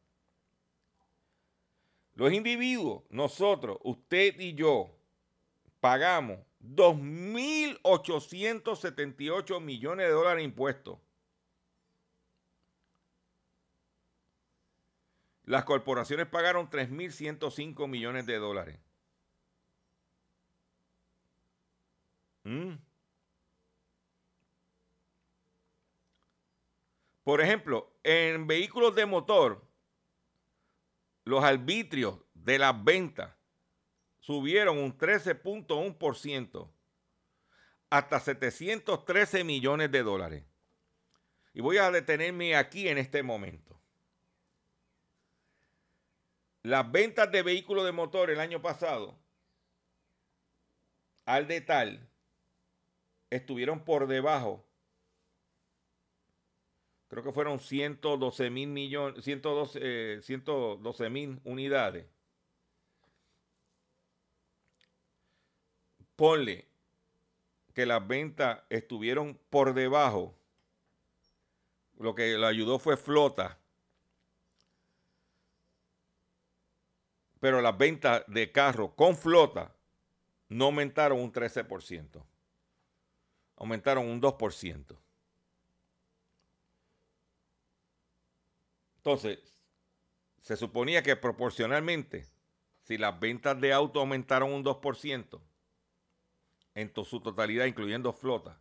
Los 2.14 2.32
individuos, 2.32 3.02
nosotros, 3.10 3.76
usted 3.84 4.40
y 4.40 4.54
yo, 4.54 4.96
pagamos 5.80 6.38
2.878 6.62 9.60
millones 9.60 10.06
de 10.06 10.12
dólares 10.12 10.42
en 10.42 10.48
impuestos. 10.48 10.96
Las 15.46 15.64
corporaciones 15.64 16.26
pagaron 16.26 16.68
3.105 16.68 17.88
millones 17.88 18.26
de 18.26 18.36
dólares. 18.36 18.80
Mm. 22.42 22.74
Por 27.22 27.40
ejemplo, 27.40 27.96
en 28.02 28.46
vehículos 28.46 28.94
de 28.94 29.06
motor, 29.06 29.64
los 31.24 31.42
arbitrios 31.42 32.20
de 32.34 32.58
las 32.58 32.84
ventas 32.84 33.34
subieron 34.18 34.78
un 34.78 34.96
13.1% 34.98 36.72
hasta 37.90 38.20
713 38.20 39.44
millones 39.44 39.92
de 39.92 40.02
dólares. 40.02 40.44
Y 41.54 41.60
voy 41.60 41.78
a 41.78 41.90
detenerme 41.90 42.56
aquí 42.56 42.88
en 42.88 42.98
este 42.98 43.22
momento. 43.22 43.80
Las 46.66 46.90
ventas 46.90 47.30
de 47.30 47.44
vehículos 47.44 47.84
de 47.84 47.92
motor 47.92 48.28
el 48.28 48.40
año 48.40 48.60
pasado 48.60 49.16
al 51.24 51.46
detal 51.46 52.08
estuvieron 53.30 53.84
por 53.84 54.08
debajo 54.08 54.66
creo 57.06 57.22
que 57.22 57.30
fueron 57.30 57.60
112 57.60 58.50
mil 58.50 58.68
millones, 58.68 59.24
112 59.24 59.78
eh, 59.80 60.20
112 60.22 61.08
mil 61.08 61.40
unidades. 61.44 62.04
Ponle 66.16 66.66
que 67.74 67.86
las 67.86 68.04
ventas 68.04 68.64
estuvieron 68.70 69.38
por 69.50 69.72
debajo. 69.72 70.34
Lo 71.96 72.16
que 72.16 72.36
lo 72.36 72.48
ayudó 72.48 72.80
fue 72.80 72.96
flota. 72.96 73.56
Pero 77.40 77.60
las 77.60 77.76
ventas 77.76 78.24
de 78.26 78.50
carros 78.50 78.92
con 78.94 79.16
flota 79.16 79.74
no 80.48 80.66
aumentaron 80.66 81.20
un 81.20 81.32
13%. 81.32 82.24
Aumentaron 83.56 84.06
un 84.06 84.20
2%. 84.20 84.96
Entonces, 88.96 89.38
se 90.40 90.56
suponía 90.56 91.02
que 91.02 91.16
proporcionalmente, 91.16 92.26
si 92.82 92.98
las 92.98 93.18
ventas 93.18 93.60
de 93.60 93.72
auto 93.72 94.00
aumentaron 94.00 94.52
un 94.52 94.64
2%, 94.64 95.40
en 96.74 96.92
su 97.04 97.20
totalidad, 97.20 97.64
incluyendo 97.64 98.12
flota, 98.12 98.60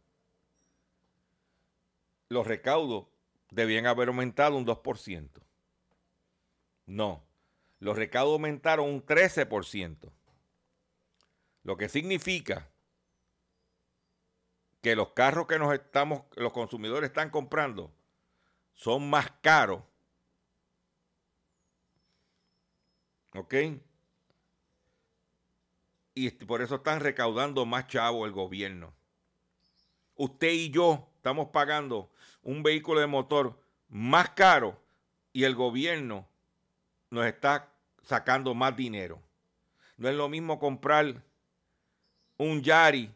los 2.29 2.47
recaudos 2.47 3.07
debían 3.51 3.87
haber 3.87 4.07
aumentado 4.07 4.55
un 4.55 4.65
2%. 4.65 5.29
No, 6.85 7.23
los 7.79 7.97
recaudos 7.97 8.33
aumentaron 8.33 8.89
un 8.89 9.05
13%, 9.05 10.11
lo 11.63 11.77
que 11.77 11.89
significa 11.89 12.69
que 14.81 14.95
los 14.95 15.13
carros 15.13 15.47
que 15.47 15.59
nos 15.59 15.73
estamos, 15.73 16.23
los 16.35 16.53
consumidores 16.53 17.09
están 17.09 17.29
comprando 17.29 17.91
son 18.73 19.09
más 19.09 19.31
caros 19.41 19.81
¿Ok? 23.35 23.53
Y 26.13 26.29
por 26.31 26.61
eso 26.61 26.75
están 26.75 27.01
recaudando 27.01 27.65
más 27.65 27.87
chavo 27.87 28.25
el 28.25 28.31
gobierno. 28.31 28.95
Usted 30.15 30.51
y 30.51 30.69
yo 30.69 31.09
estamos 31.17 31.49
pagando 31.49 32.09
un 32.41 32.63
vehículo 32.63 33.01
de 33.01 33.07
motor 33.07 33.59
más 33.89 34.29
caro 34.29 34.81
y 35.33 35.43
el 35.43 35.53
gobierno 35.53 36.29
nos 37.15 37.25
está 37.25 37.71
sacando 38.03 38.53
más 38.53 38.75
dinero. 38.75 39.21
No 39.97 40.09
es 40.09 40.15
lo 40.15 40.27
mismo 40.27 40.59
comprar 40.59 41.23
un 42.37 42.61
Yari 42.61 43.09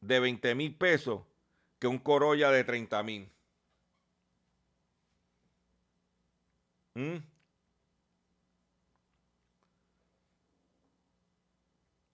de 0.00 0.20
20 0.20 0.54
mil 0.54 0.74
pesos 0.74 1.22
que 1.78 1.86
un 1.86 1.98
Corolla 1.98 2.50
de 2.50 2.64
30 2.64 3.02
mil. 3.02 3.30
¿Mm? 6.94 7.18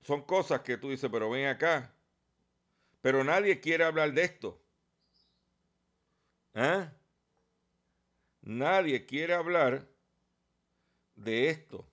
son 0.03 0.21
cosas 0.21 0.61
que 0.61 0.77
tú 0.77 0.91
dices, 0.91 1.09
pero 1.11 1.31
ven 1.31 1.47
acá. 1.47 1.91
Pero 3.01 3.25
nadie 3.25 3.59
quiere 3.61 3.85
hablar 3.85 4.13
de 4.13 4.25
esto. 4.25 4.61
¿Ah? 6.55 6.93
Nadie 8.43 9.07
quiere 9.07 9.33
hablar 9.33 9.89
de 11.17 11.51
esto. 11.51 11.87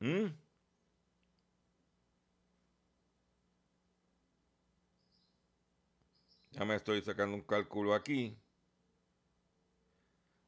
¿Mm? 0.00 0.26
Ya 6.52 6.64
me 6.64 6.76
estoy 6.76 7.02
sacando 7.02 7.34
un 7.34 7.42
cálculo 7.42 7.94
aquí. 7.94 8.36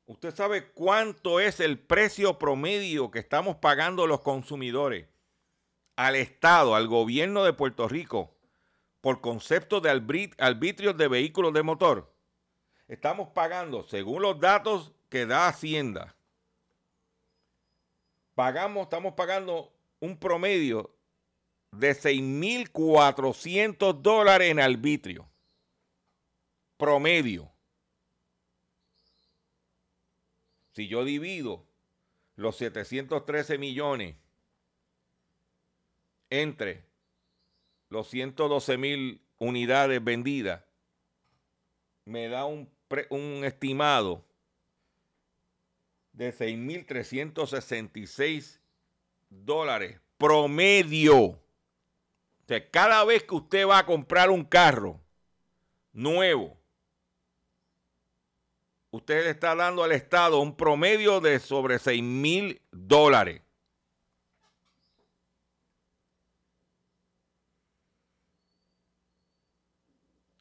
¿Usted 0.07 0.33
sabe 0.35 0.71
cuánto 0.73 1.41
es 1.41 1.59
el 1.59 1.81
precio 1.81 2.39
promedio 2.39 3.11
que 3.11 3.19
estamos 3.19 3.57
pagando 3.57 4.07
los 4.07 4.21
consumidores 4.21 5.09
al 5.97 6.15
Estado, 6.15 6.77
al 6.77 6.87
gobierno 6.87 7.43
de 7.43 7.53
Puerto 7.53 7.89
Rico, 7.89 8.37
por 9.01 9.21
concepto 9.21 9.81
de 9.81 9.91
arbitrios 9.91 10.97
de 10.97 11.09
vehículos 11.09 11.53
de 11.53 11.63
motor? 11.65 12.16
Estamos 12.89 13.29
pagando, 13.31 13.83
según 13.85 14.21
los 14.23 14.39
datos 14.39 14.93
que 15.09 15.27
da 15.27 15.49
Hacienda, 15.49 16.15
pagamos, 18.35 18.85
estamos 18.85 19.15
pagando 19.15 19.73
un 19.99 20.17
promedio 20.17 20.95
de 21.73 21.91
6.400 21.93 24.01
dólares 24.01 24.51
en 24.51 24.61
arbitrio. 24.61 25.29
Promedio. 26.77 27.51
Si 30.73 30.87
yo 30.89 31.05
divido 31.05 31.67
los 32.37 32.57
713 32.57 33.59
millones 33.59 34.17
entre 36.29 36.85
los 37.89 38.09
112 38.09 38.77
mil 38.77 39.23
unidades 39.39 40.05
vendidas, 40.05 40.63
me 42.05 42.29
da 42.29 42.45
un, 42.45 42.69
un 43.11 43.45
estimado 43.45 44.25
de 46.13 46.33
6.366 46.33 48.61
dólares 49.29 50.01
promedio. 50.19 51.17
O 51.17 51.41
sea, 52.47 52.71
cada 52.71 53.05
vez 53.05 53.25
que 53.25 53.35
usted 53.35 53.67
va 53.67 53.79
a 53.79 53.87
comprar 53.87 54.31
un 54.31 54.45
carro 54.45 55.01
nuevo, 55.93 56.57
usted 58.91 59.25
le 59.25 59.31
está 59.31 59.55
dando 59.55 59.83
al 59.83 59.93
Estado 59.93 60.41
un 60.41 60.57
promedio 60.57 61.21
de 61.21 61.39
sobre 61.39 61.79
6 61.79 62.03
mil 62.03 62.63
dólares. 62.71 63.43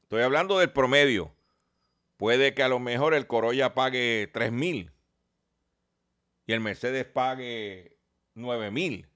Estoy 0.04 0.22
hablando 0.22 0.60
del 0.60 0.72
promedio. 0.72 1.35
Puede 2.18 2.54
que 2.54 2.64
a 2.64 2.70
lo 2.70 2.80
mejor 2.80 3.14
el 3.14 3.28
Corolla 3.28 3.74
pague 3.74 4.30
3 4.34 4.52
mil 4.52 4.92
y 6.48 6.54
el 6.54 6.62
Mercedes 6.62 7.06
pague 7.06 7.98
9 8.36 8.70
mil. 8.72 9.08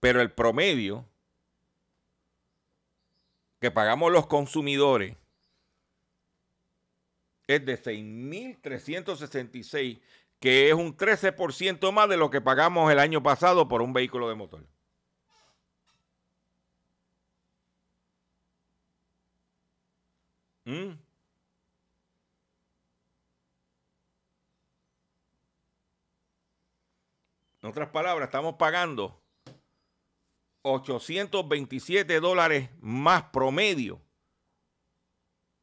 Pero 0.00 0.20
el 0.20 0.32
promedio 0.32 1.08
que 3.60 3.70
pagamos 3.70 4.12
los 4.12 4.26
consumidores 4.26 5.16
es 7.46 7.64
de 7.64 7.80
6.366, 7.80 10.00
que 10.40 10.68
es 10.68 10.74
un 10.74 10.96
13% 10.96 11.92
más 11.92 12.08
de 12.08 12.16
lo 12.16 12.30
que 12.30 12.40
pagamos 12.40 12.90
el 12.92 12.98
año 12.98 13.22
pasado 13.22 13.68
por 13.68 13.82
un 13.82 13.92
vehículo 13.92 14.28
de 14.28 14.34
motor. 14.34 14.66
¿Mm? 20.64 21.05
En 27.66 27.70
otras 27.70 27.88
palabras, 27.88 28.28
estamos 28.28 28.54
pagando 28.54 29.20
827 30.62 32.20
dólares 32.20 32.70
más 32.78 33.24
promedio 33.24 34.00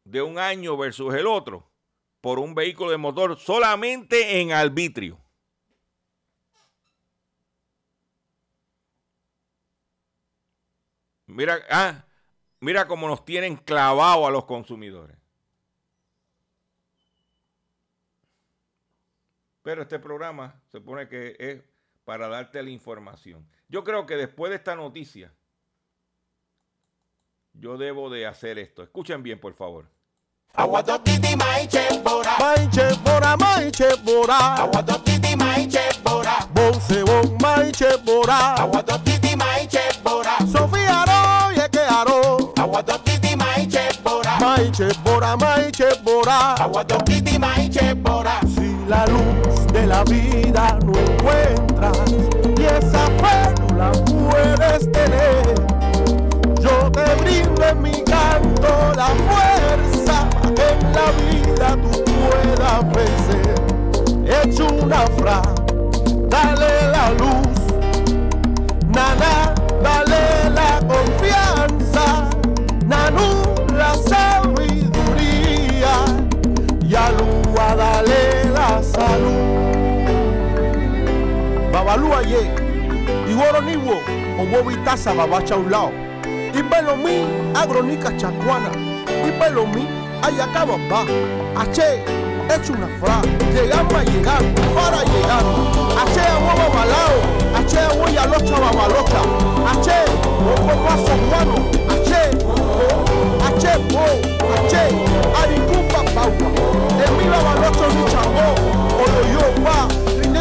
de 0.03 0.21
un 0.21 0.37
año 0.37 0.75
versus 0.75 1.13
el 1.13 1.25
otro 1.27 1.71
por 2.19 2.39
un 2.39 2.55
vehículo 2.55 2.91
de 2.91 2.97
motor 2.97 3.39
solamente 3.39 4.41
en 4.41 4.51
arbitrio. 4.51 5.17
Mira, 11.27 11.61
ah, 11.69 12.05
mira 12.59 12.85
cómo 12.85 13.07
nos 13.07 13.23
tienen 13.23 13.55
clavado 13.55 14.27
a 14.27 14.31
los 14.31 14.43
consumidores. 14.43 15.17
Pero 19.61 19.83
este 19.83 19.99
programa 19.99 20.61
se 20.67 20.81
pone 20.81 21.07
que 21.07 21.37
es 21.39 21.72
para 22.05 22.27
darte 22.27 22.61
la 22.61 22.69
información. 22.69 23.47
Yo 23.69 23.83
creo 23.83 24.05
que 24.05 24.15
después 24.15 24.49
de 24.49 24.57
esta 24.57 24.75
noticia, 24.75 25.31
yo 27.53 27.77
debo 27.77 28.09
de 28.09 28.25
hacer 28.25 28.59
esto. 28.59 28.83
Escuchen 28.83 29.23
bien, 29.23 29.39
por 29.39 29.53
favor. 29.53 29.85
Aguatotiti 30.55 31.35
maiche 31.35 31.87
bora. 32.03 32.37
Maiche 32.39 32.95
bora, 33.03 33.35
maiche 33.37 33.95
bora. 34.03 34.55
Aguatotiti 34.55 35.35
maiche 35.35 35.81
bora. 36.03 36.47
Bonse 36.53 37.03
bon, 37.03 37.37
maiche 37.41 37.97
bora. 38.03 38.55
Aguatotiti 38.55 39.35
maiche 39.35 39.81
bora. 40.03 40.37
Sofía 40.45 41.01
aro, 41.01 41.51
yeque 41.55 41.79
aro. 41.79 42.53
Aguatotiti 42.55 43.35
maiche 43.35 43.89
bora. 44.03 44.37
Maiche 44.39 44.89
bora, 45.03 45.35
maiche 45.37 45.89
bora. 46.03 46.55
Aguatotiti 46.55 47.39
maiche 47.39 47.95
bora. 47.95 48.39
La 48.93 49.07
luz 49.07 49.65
de 49.73 49.87
la 49.87 50.03
vida 50.03 50.77
no 50.85 50.93
encuentras 50.93 51.97
y 52.55 52.63
esa 52.63 53.07
fe 53.17 53.55
no 53.59 53.75
la 53.75 53.91
puedes 53.91 54.91
tener, 54.91 55.55
yo 56.61 56.91
te 56.91 57.15
brindo 57.23 57.65
en 57.65 57.81
mi 57.81 58.03
canto 58.03 58.67
la 58.95 59.07
fuerza 59.07 60.29
en 60.45 60.93
la 60.93 61.07
vida 61.23 61.75
tú 61.81 62.03
puedas 62.05 62.81
vencer. 62.93 64.45
Hecho 64.45 64.67
una 64.67 65.07
fra, 65.17 65.41
dale 66.29 66.87
la 66.91 67.09
luz, 67.13 67.57
nana, 68.89 69.15
dale 69.17 69.52
salud. 81.93 82.09
Babalúa 82.09 82.21
ye, 82.21 82.51
Igoro 83.29 83.61
niwo, 83.61 84.01
owo 84.39 84.63
vitasa 84.63 85.13
babacha 85.13 85.55
un 85.55 85.71
lado. 85.71 85.91
Y 86.25 86.63
pelo 86.63 86.95
mi, 86.95 87.25
agronica 87.55 88.15
chacuana. 88.17 88.69
Y 89.07 89.31
pelo 89.39 89.65
mi, 89.65 89.87
ayacaba 90.21 90.77
ba. 90.89 91.05
Ache, 91.61 92.03
hecho 92.49 92.73
una 92.73 92.87
fra. 92.99 93.21
Llegamos 93.53 93.93
a 93.93 94.03
llegar, 94.03 94.41
para 94.75 95.03
llegar. 95.03 95.43
Ache 96.01 96.21
agua 96.21 96.53
babalao. 96.55 97.17
Ache 97.57 97.79
agua 97.79 98.11
y 98.11 98.17
alocha 98.17 98.59
babalocha. 98.59 99.21
Ache, 99.71 99.99
ojo 100.53 100.73
paso 100.85 101.13
guano. 101.29 101.55
Ache, 101.89 102.37
oh, 102.45 103.45
ache, 103.45 103.73
oh, 103.95 104.55
ache. 104.55 104.83
Aricumba 105.41 106.11
paua. 106.13 106.49
El 107.03 107.11
mi 107.17 107.29
babalocho 107.29 107.87
ni 107.87 108.11
chambó. 108.11 108.47
Olo 109.03 109.21
yo 109.33 109.63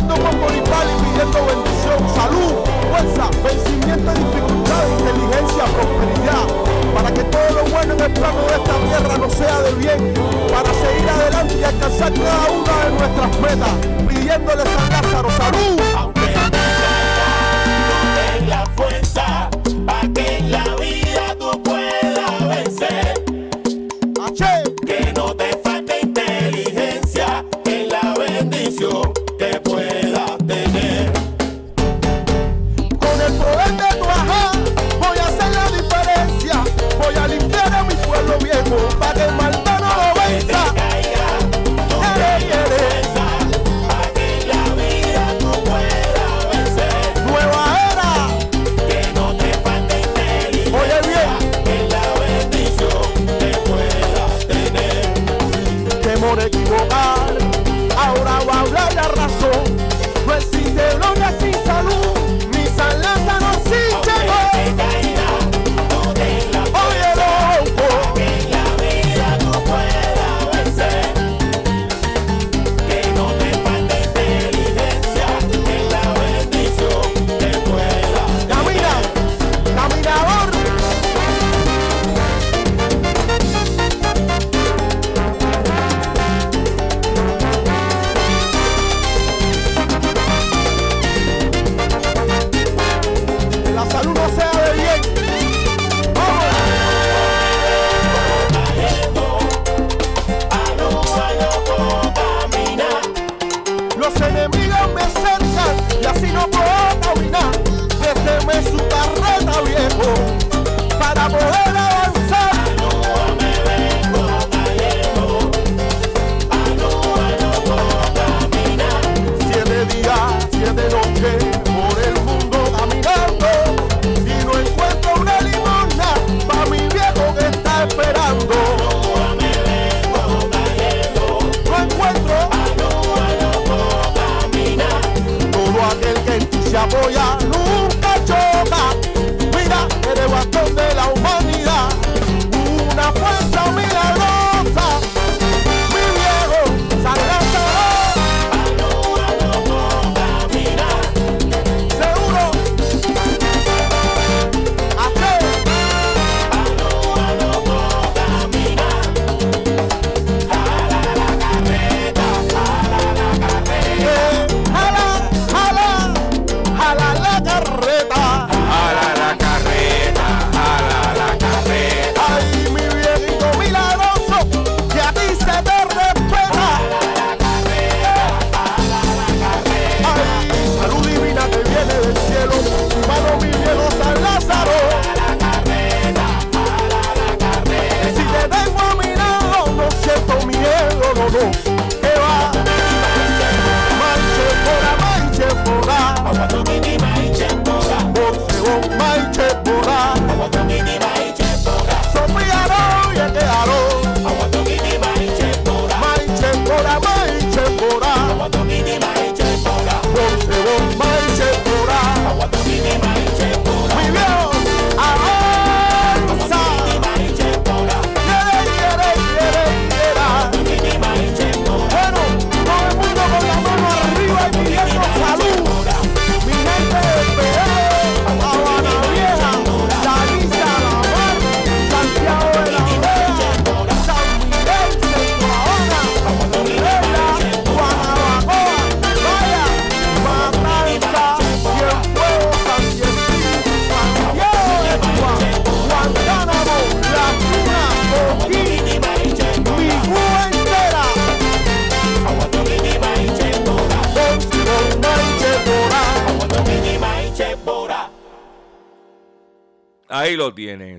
con 0.01 0.57
y 0.57 0.62
pidiendo 0.62 1.38
bendición. 1.45 2.01
Salud, 2.14 2.53
fuerza, 2.88 3.28
vencimiento, 3.45 4.12
dificultad, 4.12 4.88
inteligencia, 4.99 5.64
prosperidad. 5.64 6.47
Para 6.95 7.12
que 7.12 7.24
todo 7.24 7.51
lo 7.51 7.70
bueno 7.70 7.95
en 7.95 8.01
el 8.01 8.12
plano 8.12 8.40
de 8.47 8.55
esta 8.55 8.74
tierra 8.88 9.18
nos 9.18 9.32
sea 9.34 9.61
de 9.61 9.74
bien. 9.74 10.14
Para 10.51 10.72
seguir 10.72 11.11
adelante 11.11 11.59
y 11.61 11.64
alcanzar 11.64 12.12
cada 12.12 12.51
una 12.51 12.84
de 12.84 12.90
nuestras 12.99 13.40
metas. 13.40 13.74
Pidiéndole 14.09 14.62
a 14.62 15.03
Lázaro 15.03 15.30
salud. 15.30 15.91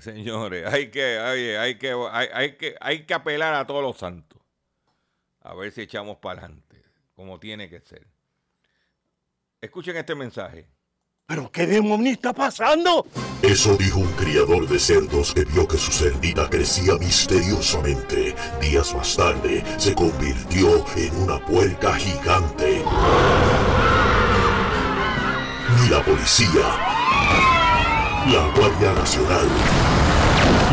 Señores. 0.03 0.65
Hay 0.71 0.89
que, 0.89 1.17
hay, 1.17 1.49
hay 1.51 1.77
que, 1.77 1.91
hay, 2.11 2.27
hay 2.33 2.57
que, 2.57 2.75
hay 2.79 3.05
que 3.05 3.13
apelar 3.13 3.53
a 3.55 3.65
todos 3.65 3.81
los 3.81 3.97
santos. 3.97 4.41
A 5.41 5.53
ver 5.55 5.71
si 5.71 5.81
echamos 5.81 6.17
para 6.17 6.41
adelante, 6.41 6.81
como 7.15 7.39
tiene 7.39 7.69
que 7.69 7.81
ser. 7.81 8.07
Escuchen 9.59 9.95
este 9.95 10.15
mensaje. 10.15 10.67
¿Pero 11.25 11.49
qué 11.49 11.65
demonio 11.65 12.11
está 12.11 12.33
pasando? 12.33 13.07
Eso 13.41 13.77
dijo 13.77 13.99
un 13.99 14.11
criador 14.13 14.67
de 14.67 14.77
cerdos 14.77 15.33
que 15.33 15.45
vio 15.45 15.65
que 15.67 15.77
su 15.77 15.91
cerdita 15.91 16.49
crecía 16.49 16.95
misteriosamente. 16.95 18.35
Días 18.59 18.93
más 18.93 19.15
tarde 19.15 19.63
se 19.77 19.95
convirtió 19.95 20.85
en 20.97 21.15
una 21.15 21.39
puerca 21.45 21.95
gigante. 21.95 22.83
Ni 25.79 25.89
la 25.89 26.03
policía, 26.03 26.67
la 28.27 28.53
Guardia 28.55 28.93
Nacional, 28.93 29.47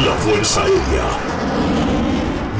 la 0.05 0.14
Fuerza 0.16 0.64
Aérea. 0.64 1.09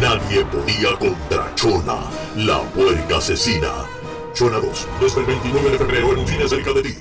Nadie 0.01 0.45
podía 0.47 0.97
contra 0.99 1.55
Chona, 1.55 2.11
la 2.37 2.63
puerca 2.73 3.19
asesina. 3.19 3.87
Chona 4.35 4.59
2, 4.59 4.89
desde 5.01 5.21
el 5.21 5.27
29 5.27 5.71
de 5.71 5.79
febrero 5.79 6.13
en 6.13 6.19
un 6.19 6.27
cine 6.27 6.49
cerca 6.49 6.73
de 6.73 6.83
ti. 6.83 6.95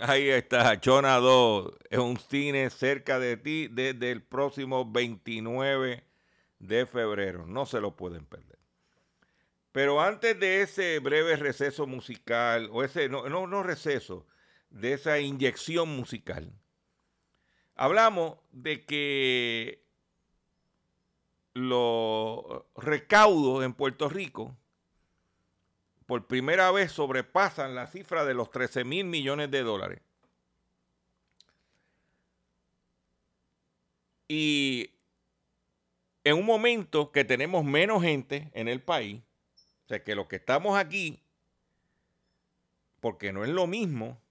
Ahí 0.00 0.28
está, 0.28 0.80
Chona 0.80 1.16
2. 1.16 1.72
Es 1.90 1.98
un 1.98 2.18
cine 2.18 2.70
cerca 2.70 3.18
de 3.18 3.36
ti 3.36 3.68
desde 3.68 4.10
el 4.10 4.22
próximo 4.22 4.90
29 4.90 6.04
de 6.58 6.86
febrero. 6.86 7.46
No 7.46 7.66
se 7.66 7.80
lo 7.80 7.96
pueden 7.96 8.24
perder. 8.24 8.58
Pero 9.72 10.00
antes 10.00 10.38
de 10.38 10.62
ese 10.62 10.98
breve 10.98 11.36
receso 11.36 11.86
musical, 11.86 12.68
o 12.72 12.84
ese, 12.84 13.08
no, 13.08 13.28
no, 13.28 13.46
no 13.46 13.62
receso, 13.62 14.26
de 14.70 14.92
esa 14.94 15.18
inyección 15.18 15.88
musical, 15.88 16.52
hablamos 17.74 18.38
de 18.52 18.84
que 18.84 19.82
los 21.54 22.44
recaudos 22.76 23.64
en 23.64 23.74
Puerto 23.74 24.08
Rico 24.08 24.56
por 26.06 26.26
primera 26.26 26.70
vez 26.70 26.92
sobrepasan 26.92 27.74
la 27.74 27.86
cifra 27.86 28.24
de 28.24 28.34
los 28.34 28.50
13 28.50 28.84
mil 28.84 29.04
millones 29.04 29.50
de 29.50 29.62
dólares. 29.62 30.00
Y 34.28 34.90
en 36.24 36.38
un 36.38 36.46
momento 36.46 37.12
que 37.12 37.24
tenemos 37.24 37.64
menos 37.64 38.02
gente 38.02 38.50
en 38.54 38.68
el 38.68 38.82
país, 38.82 39.20
o 39.84 39.88
sea 39.88 40.02
que 40.02 40.14
los 40.14 40.26
que 40.26 40.36
estamos 40.36 40.78
aquí, 40.78 41.22
porque 43.00 43.32
no 43.32 43.44
es 43.44 43.50
lo 43.50 43.66
mismo 43.66 44.21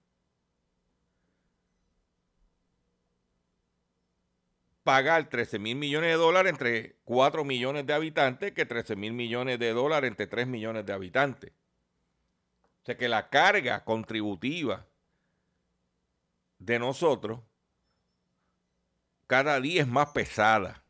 pagar 4.82 5.28
13 5.28 5.58
mil 5.58 5.76
millones 5.76 6.10
de 6.10 6.16
dólares 6.16 6.52
entre 6.52 6.96
4 7.04 7.44
millones 7.44 7.86
de 7.86 7.92
habitantes 7.92 8.52
que 8.52 8.66
13 8.66 8.96
mil 8.96 9.12
millones 9.12 9.58
de 9.58 9.72
dólares 9.72 10.08
entre 10.08 10.26
3 10.26 10.46
millones 10.46 10.84
de 10.86 10.92
habitantes. 10.92 11.52
O 12.82 12.84
sea 12.84 12.96
que 12.96 13.08
la 13.08 13.30
carga 13.30 13.84
contributiva 13.84 14.86
de 16.58 16.78
nosotros 16.78 17.40
cada 19.26 19.60
día 19.60 19.82
es 19.82 19.88
más 19.88 20.10
pesada 20.10 20.84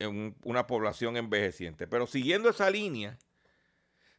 en 0.00 0.34
una 0.42 0.66
población 0.66 1.16
envejeciente. 1.16 1.86
Pero 1.86 2.06
siguiendo 2.06 2.48
esa 2.48 2.70
línea, 2.70 3.18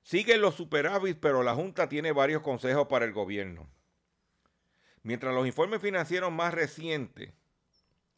siguen 0.04 0.42
los 0.42 0.56
superávit, 0.56 1.20
pero 1.20 1.44
la 1.44 1.56
Junta 1.56 1.90
tiene 1.90 2.12
varios 2.12 2.44
consejos 2.44 2.88
para 2.88 3.06
el 3.06 3.14
gobierno. 3.14 3.68
Mientras 5.04 5.34
los 5.34 5.48
informes 5.48 5.82
financieros 5.82 6.32
más 6.32 6.54
recientes 6.54 7.34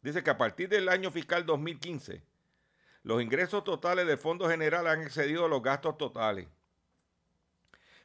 dice 0.02 0.22
que 0.22 0.30
a 0.30 0.38
partir 0.38 0.68
del 0.68 0.88
año 0.88 1.10
fiscal 1.10 1.46
2015 1.46 2.22
los 3.02 3.22
ingresos 3.22 3.64
totales 3.64 4.06
del 4.06 4.18
Fondo 4.18 4.48
General 4.48 4.86
han 4.86 5.02
excedido 5.02 5.48
los 5.48 5.62
gastos 5.62 5.96
totales. 5.96 6.48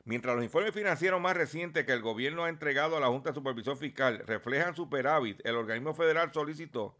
Mientras 0.05 0.35
los 0.35 0.43
informes 0.43 0.73
financieros 0.73 1.19
más 1.19 1.35
recientes 1.35 1.85
que 1.85 1.91
el 1.91 2.01
gobierno 2.01 2.45
ha 2.45 2.49
entregado 2.49 2.95
a 2.95 2.99
la 2.99 3.07
Junta 3.07 3.29
de 3.29 3.35
Supervisión 3.35 3.77
Fiscal 3.77 4.23
reflejan 4.25 4.75
superávit, 4.75 5.45
el 5.45 5.55
organismo 5.55 5.93
federal 5.93 6.33
solicitó 6.33 6.97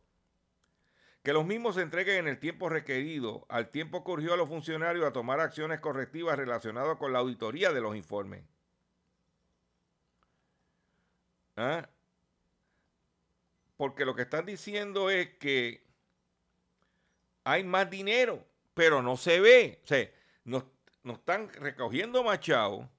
que 1.24 1.34
los 1.34 1.46
mismos 1.46 1.76
se 1.76 1.82
entreguen 1.82 2.18
en 2.18 2.28
el 2.28 2.40
tiempo 2.40 2.70
requerido, 2.70 3.46
al 3.50 3.70
tiempo 3.70 4.04
que 4.04 4.12
urgió 4.12 4.34
a 4.34 4.38
los 4.38 4.48
funcionarios 4.48 5.06
a 5.06 5.12
tomar 5.12 5.40
acciones 5.40 5.80
correctivas 5.80 6.38
relacionadas 6.38 6.98
con 6.98 7.12
la 7.12 7.20
auditoría 7.20 7.72
de 7.72 7.82
los 7.82 7.96
informes. 7.96 8.44
¿Ah? 11.60 11.90
Porque 13.76 14.06
lo 14.06 14.16
que 14.16 14.22
están 14.22 14.46
diciendo 14.46 15.10
es 15.10 15.36
que 15.40 15.86
hay 17.44 17.66
más 17.66 17.90
dinero, 17.90 18.48
pero 18.74 19.02
no 19.02 19.18
se 19.18 19.42
ve. 19.42 19.82
O 19.84 19.88
sea, 19.88 20.10
nos, 20.46 20.64
están 21.04 21.50
recogiendo 21.50 22.24
machado, 22.24 22.90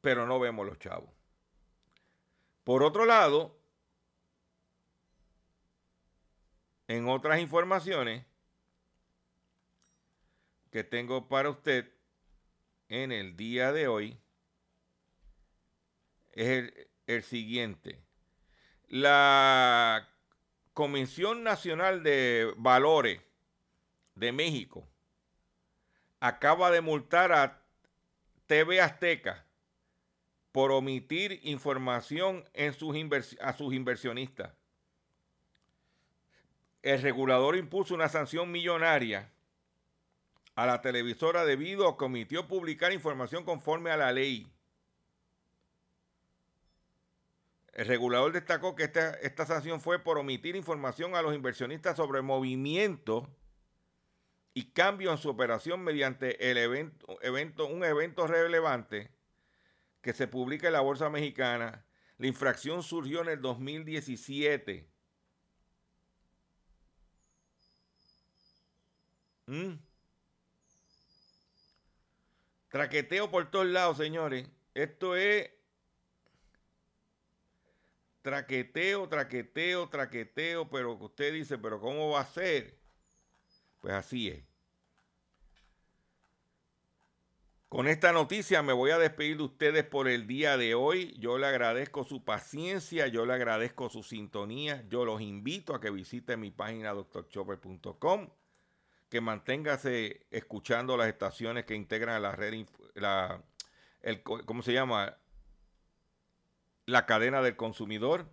pero 0.00 0.26
no 0.26 0.38
vemos 0.38 0.64
los 0.64 0.78
chavos. 0.78 1.10
Por 2.62 2.84
otro 2.84 3.06
lado, 3.06 3.58
en 6.86 7.08
otras 7.08 7.40
informaciones 7.40 8.24
que 10.70 10.84
tengo 10.84 11.28
para 11.28 11.50
usted 11.50 11.93
en 12.88 13.12
el 13.12 13.36
día 13.36 13.72
de 13.72 13.88
hoy, 13.88 14.18
es 16.32 16.72
el, 17.06 17.22
siguiente. 17.22 18.02
La 18.88 20.08
Comisión 20.72 21.42
Nacional 21.42 22.02
de 22.02 22.52
Valores 22.56 23.20
de 24.14 24.32
México 24.32 24.88
acaba 26.20 26.70
de 26.70 26.80
multar 26.80 27.32
a 27.32 27.62
TV 28.46 28.80
Azteca 28.80 29.46
por 30.52 30.70
omitir 30.72 31.40
información 31.42 32.44
a 33.40 33.52
sus 33.52 33.74
inversionistas. 33.74 34.52
El 36.82 37.00
regulador 37.02 37.56
impuso 37.56 37.94
una 37.94 38.08
sanción 38.08 38.52
millonaria 38.52 39.33
a 40.54 40.66
la 40.66 40.80
televisora 40.80 41.44
debido 41.44 41.88
a 41.88 41.98
que 41.98 42.04
omitió 42.04 42.46
publicar 42.46 42.92
información 42.92 43.44
conforme 43.44 43.90
a 43.90 43.96
la 43.96 44.12
ley. 44.12 44.50
El 47.72 47.86
regulador 47.86 48.32
destacó 48.32 48.76
que 48.76 48.84
esta, 48.84 49.14
esta 49.14 49.46
sanción 49.46 49.80
fue 49.80 49.98
por 49.98 50.16
omitir 50.16 50.54
información 50.54 51.16
a 51.16 51.22
los 51.22 51.34
inversionistas 51.34 51.96
sobre 51.96 52.22
movimientos 52.22 53.28
y 54.54 54.70
cambio 54.70 55.10
en 55.10 55.18
su 55.18 55.28
operación 55.28 55.82
mediante 55.82 56.50
el 56.50 56.56
evento, 56.56 57.18
evento, 57.20 57.66
un 57.66 57.84
evento 57.84 58.28
relevante 58.28 59.10
que 60.00 60.12
se 60.12 60.28
publica 60.28 60.68
en 60.68 60.74
la 60.74 60.80
Bolsa 60.80 61.10
Mexicana. 61.10 61.84
La 62.18 62.28
infracción 62.28 62.84
surgió 62.84 63.22
en 63.22 63.28
el 63.30 63.40
2017. 63.40 64.88
¿Mm? 69.46 69.72
Traqueteo 72.74 73.30
por 73.30 73.48
todos 73.52 73.66
lados, 73.66 73.98
señores. 73.98 74.48
Esto 74.74 75.14
es 75.14 75.48
traqueteo, 78.20 79.08
traqueteo, 79.08 79.88
traqueteo, 79.88 80.68
pero 80.68 80.94
usted 80.94 81.34
dice, 81.34 81.56
pero 81.56 81.80
¿cómo 81.80 82.10
va 82.10 82.22
a 82.22 82.26
ser? 82.26 82.76
Pues 83.80 83.94
así 83.94 84.28
es. 84.28 84.42
Con 87.68 87.86
esta 87.86 88.10
noticia 88.10 88.60
me 88.64 88.72
voy 88.72 88.90
a 88.90 88.98
despedir 88.98 89.36
de 89.36 89.44
ustedes 89.44 89.84
por 89.84 90.08
el 90.08 90.26
día 90.26 90.56
de 90.56 90.74
hoy. 90.74 91.14
Yo 91.16 91.38
le 91.38 91.46
agradezco 91.46 92.02
su 92.02 92.24
paciencia, 92.24 93.06
yo 93.06 93.24
le 93.24 93.34
agradezco 93.34 93.88
su 93.88 94.02
sintonía. 94.02 94.84
Yo 94.88 95.04
los 95.04 95.20
invito 95.20 95.76
a 95.76 95.80
que 95.80 95.90
visiten 95.90 96.40
mi 96.40 96.50
página 96.50 96.92
doctorchopper.com, 96.92 98.30
que 99.14 99.20
manténgase 99.20 100.26
escuchando 100.32 100.96
las 100.96 101.06
estaciones 101.06 101.66
que 101.66 101.76
integran 101.76 102.20
la 102.20 102.32
red, 102.32 102.66
la, 102.94 103.44
el, 104.02 104.24
¿cómo 104.24 104.60
se 104.60 104.72
llama? 104.72 105.16
La 106.84 107.06
cadena 107.06 107.40
del 107.40 107.54
consumidor, 107.54 108.28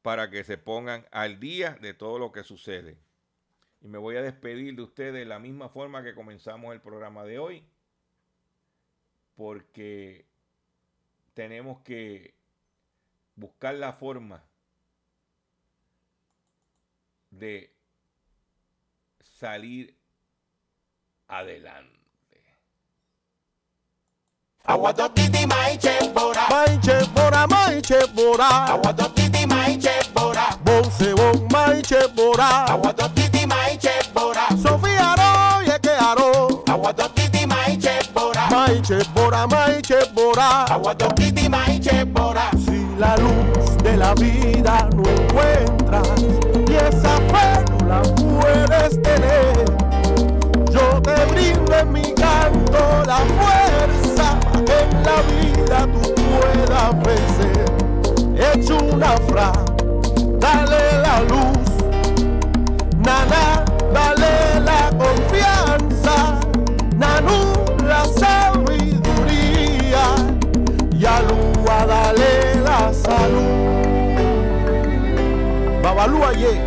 para 0.00 0.30
que 0.30 0.44
se 0.44 0.56
pongan 0.56 1.06
al 1.12 1.40
día 1.40 1.72
de 1.72 1.92
todo 1.92 2.18
lo 2.18 2.32
que 2.32 2.42
sucede. 2.42 2.96
Y 3.82 3.88
me 3.88 3.98
voy 3.98 4.16
a 4.16 4.22
despedir 4.22 4.74
de 4.74 4.80
ustedes 4.80 5.12
de 5.12 5.26
la 5.26 5.38
misma 5.38 5.68
forma 5.68 6.02
que 6.02 6.14
comenzamos 6.14 6.72
el 6.72 6.80
programa 6.80 7.24
de 7.24 7.38
hoy 7.38 7.68
porque 9.36 10.24
tenemos 11.34 11.82
que 11.82 12.34
buscar 13.34 13.74
la 13.74 13.92
forma 13.92 14.42
de 17.28 17.77
salir 19.38 19.94
adelante. 21.28 21.98
Aguadotiti 24.64 25.46
maiche 25.46 26.10
bora. 26.12 26.46
Maiche 26.50 27.06
bora, 27.14 27.46
maiche 27.46 28.00
bora. 28.14 28.48
Aguadotiti 28.74 29.46
maiche 29.46 29.94
bora. 30.12 30.58
Bonce 30.62 31.14
bon, 31.14 31.46
maiche 31.52 32.08
bora. 32.14 32.66
Aguadotiti 32.66 33.46
maiche 33.46 33.94
bora. 34.12 34.46
Sofía 34.60 35.14
aro, 35.14 35.62
ye 35.62 35.78
que 35.80 35.90
aro. 35.90 36.62
Aguadotiti 36.66 37.46
maiche 37.46 37.96
bora. 38.12 38.48
Maiche 38.50 39.04
bora, 39.14 39.46
maiche 39.46 40.00
bora. 40.12 40.66
Aguadotiti 40.66 41.48
maiche 41.48 42.04
bora. 42.06 42.50
Si 42.64 42.84
la 42.98 43.16
luz 43.16 43.76
de 43.82 43.96
la 43.96 44.12
vida 44.14 44.88
no 44.92 45.08
encuentras 45.08 46.57
esa 46.88 47.14
fe 47.32 47.48
no 47.70 47.78
la 47.86 48.00
puedes 48.02 48.92
tener, 49.02 49.64
yo 50.70 50.84
te 51.02 51.16
brindo 51.32 51.76
mi 51.86 52.12
canto 52.14 52.78
la 53.06 53.18
fuerza 53.38 54.38
que 54.66 54.76
en 54.82 54.90
la 55.02 55.18
vida 55.32 55.78
tú 55.92 56.00
puedas 56.14 56.90
vencer. 57.02 57.66
Hecho 58.36 58.76
una 58.78 59.12
fra, 59.28 59.48
dale 60.38 60.82
la 61.02 61.20
luz, 61.22 61.68
nana, 62.98 63.64
dale 63.92 64.60
la 64.60 64.90
confianza, 64.96 66.38
nanú 66.96 67.40
la 67.84 68.04
sabiduría. 68.04 70.04
Y 70.92 71.04
a 71.06 71.20
Lua 71.22 71.86
dale 71.86 72.54
la 72.62 72.92
salud. 72.92 73.66
Babalú 75.82 76.24
ayer, 76.24 76.64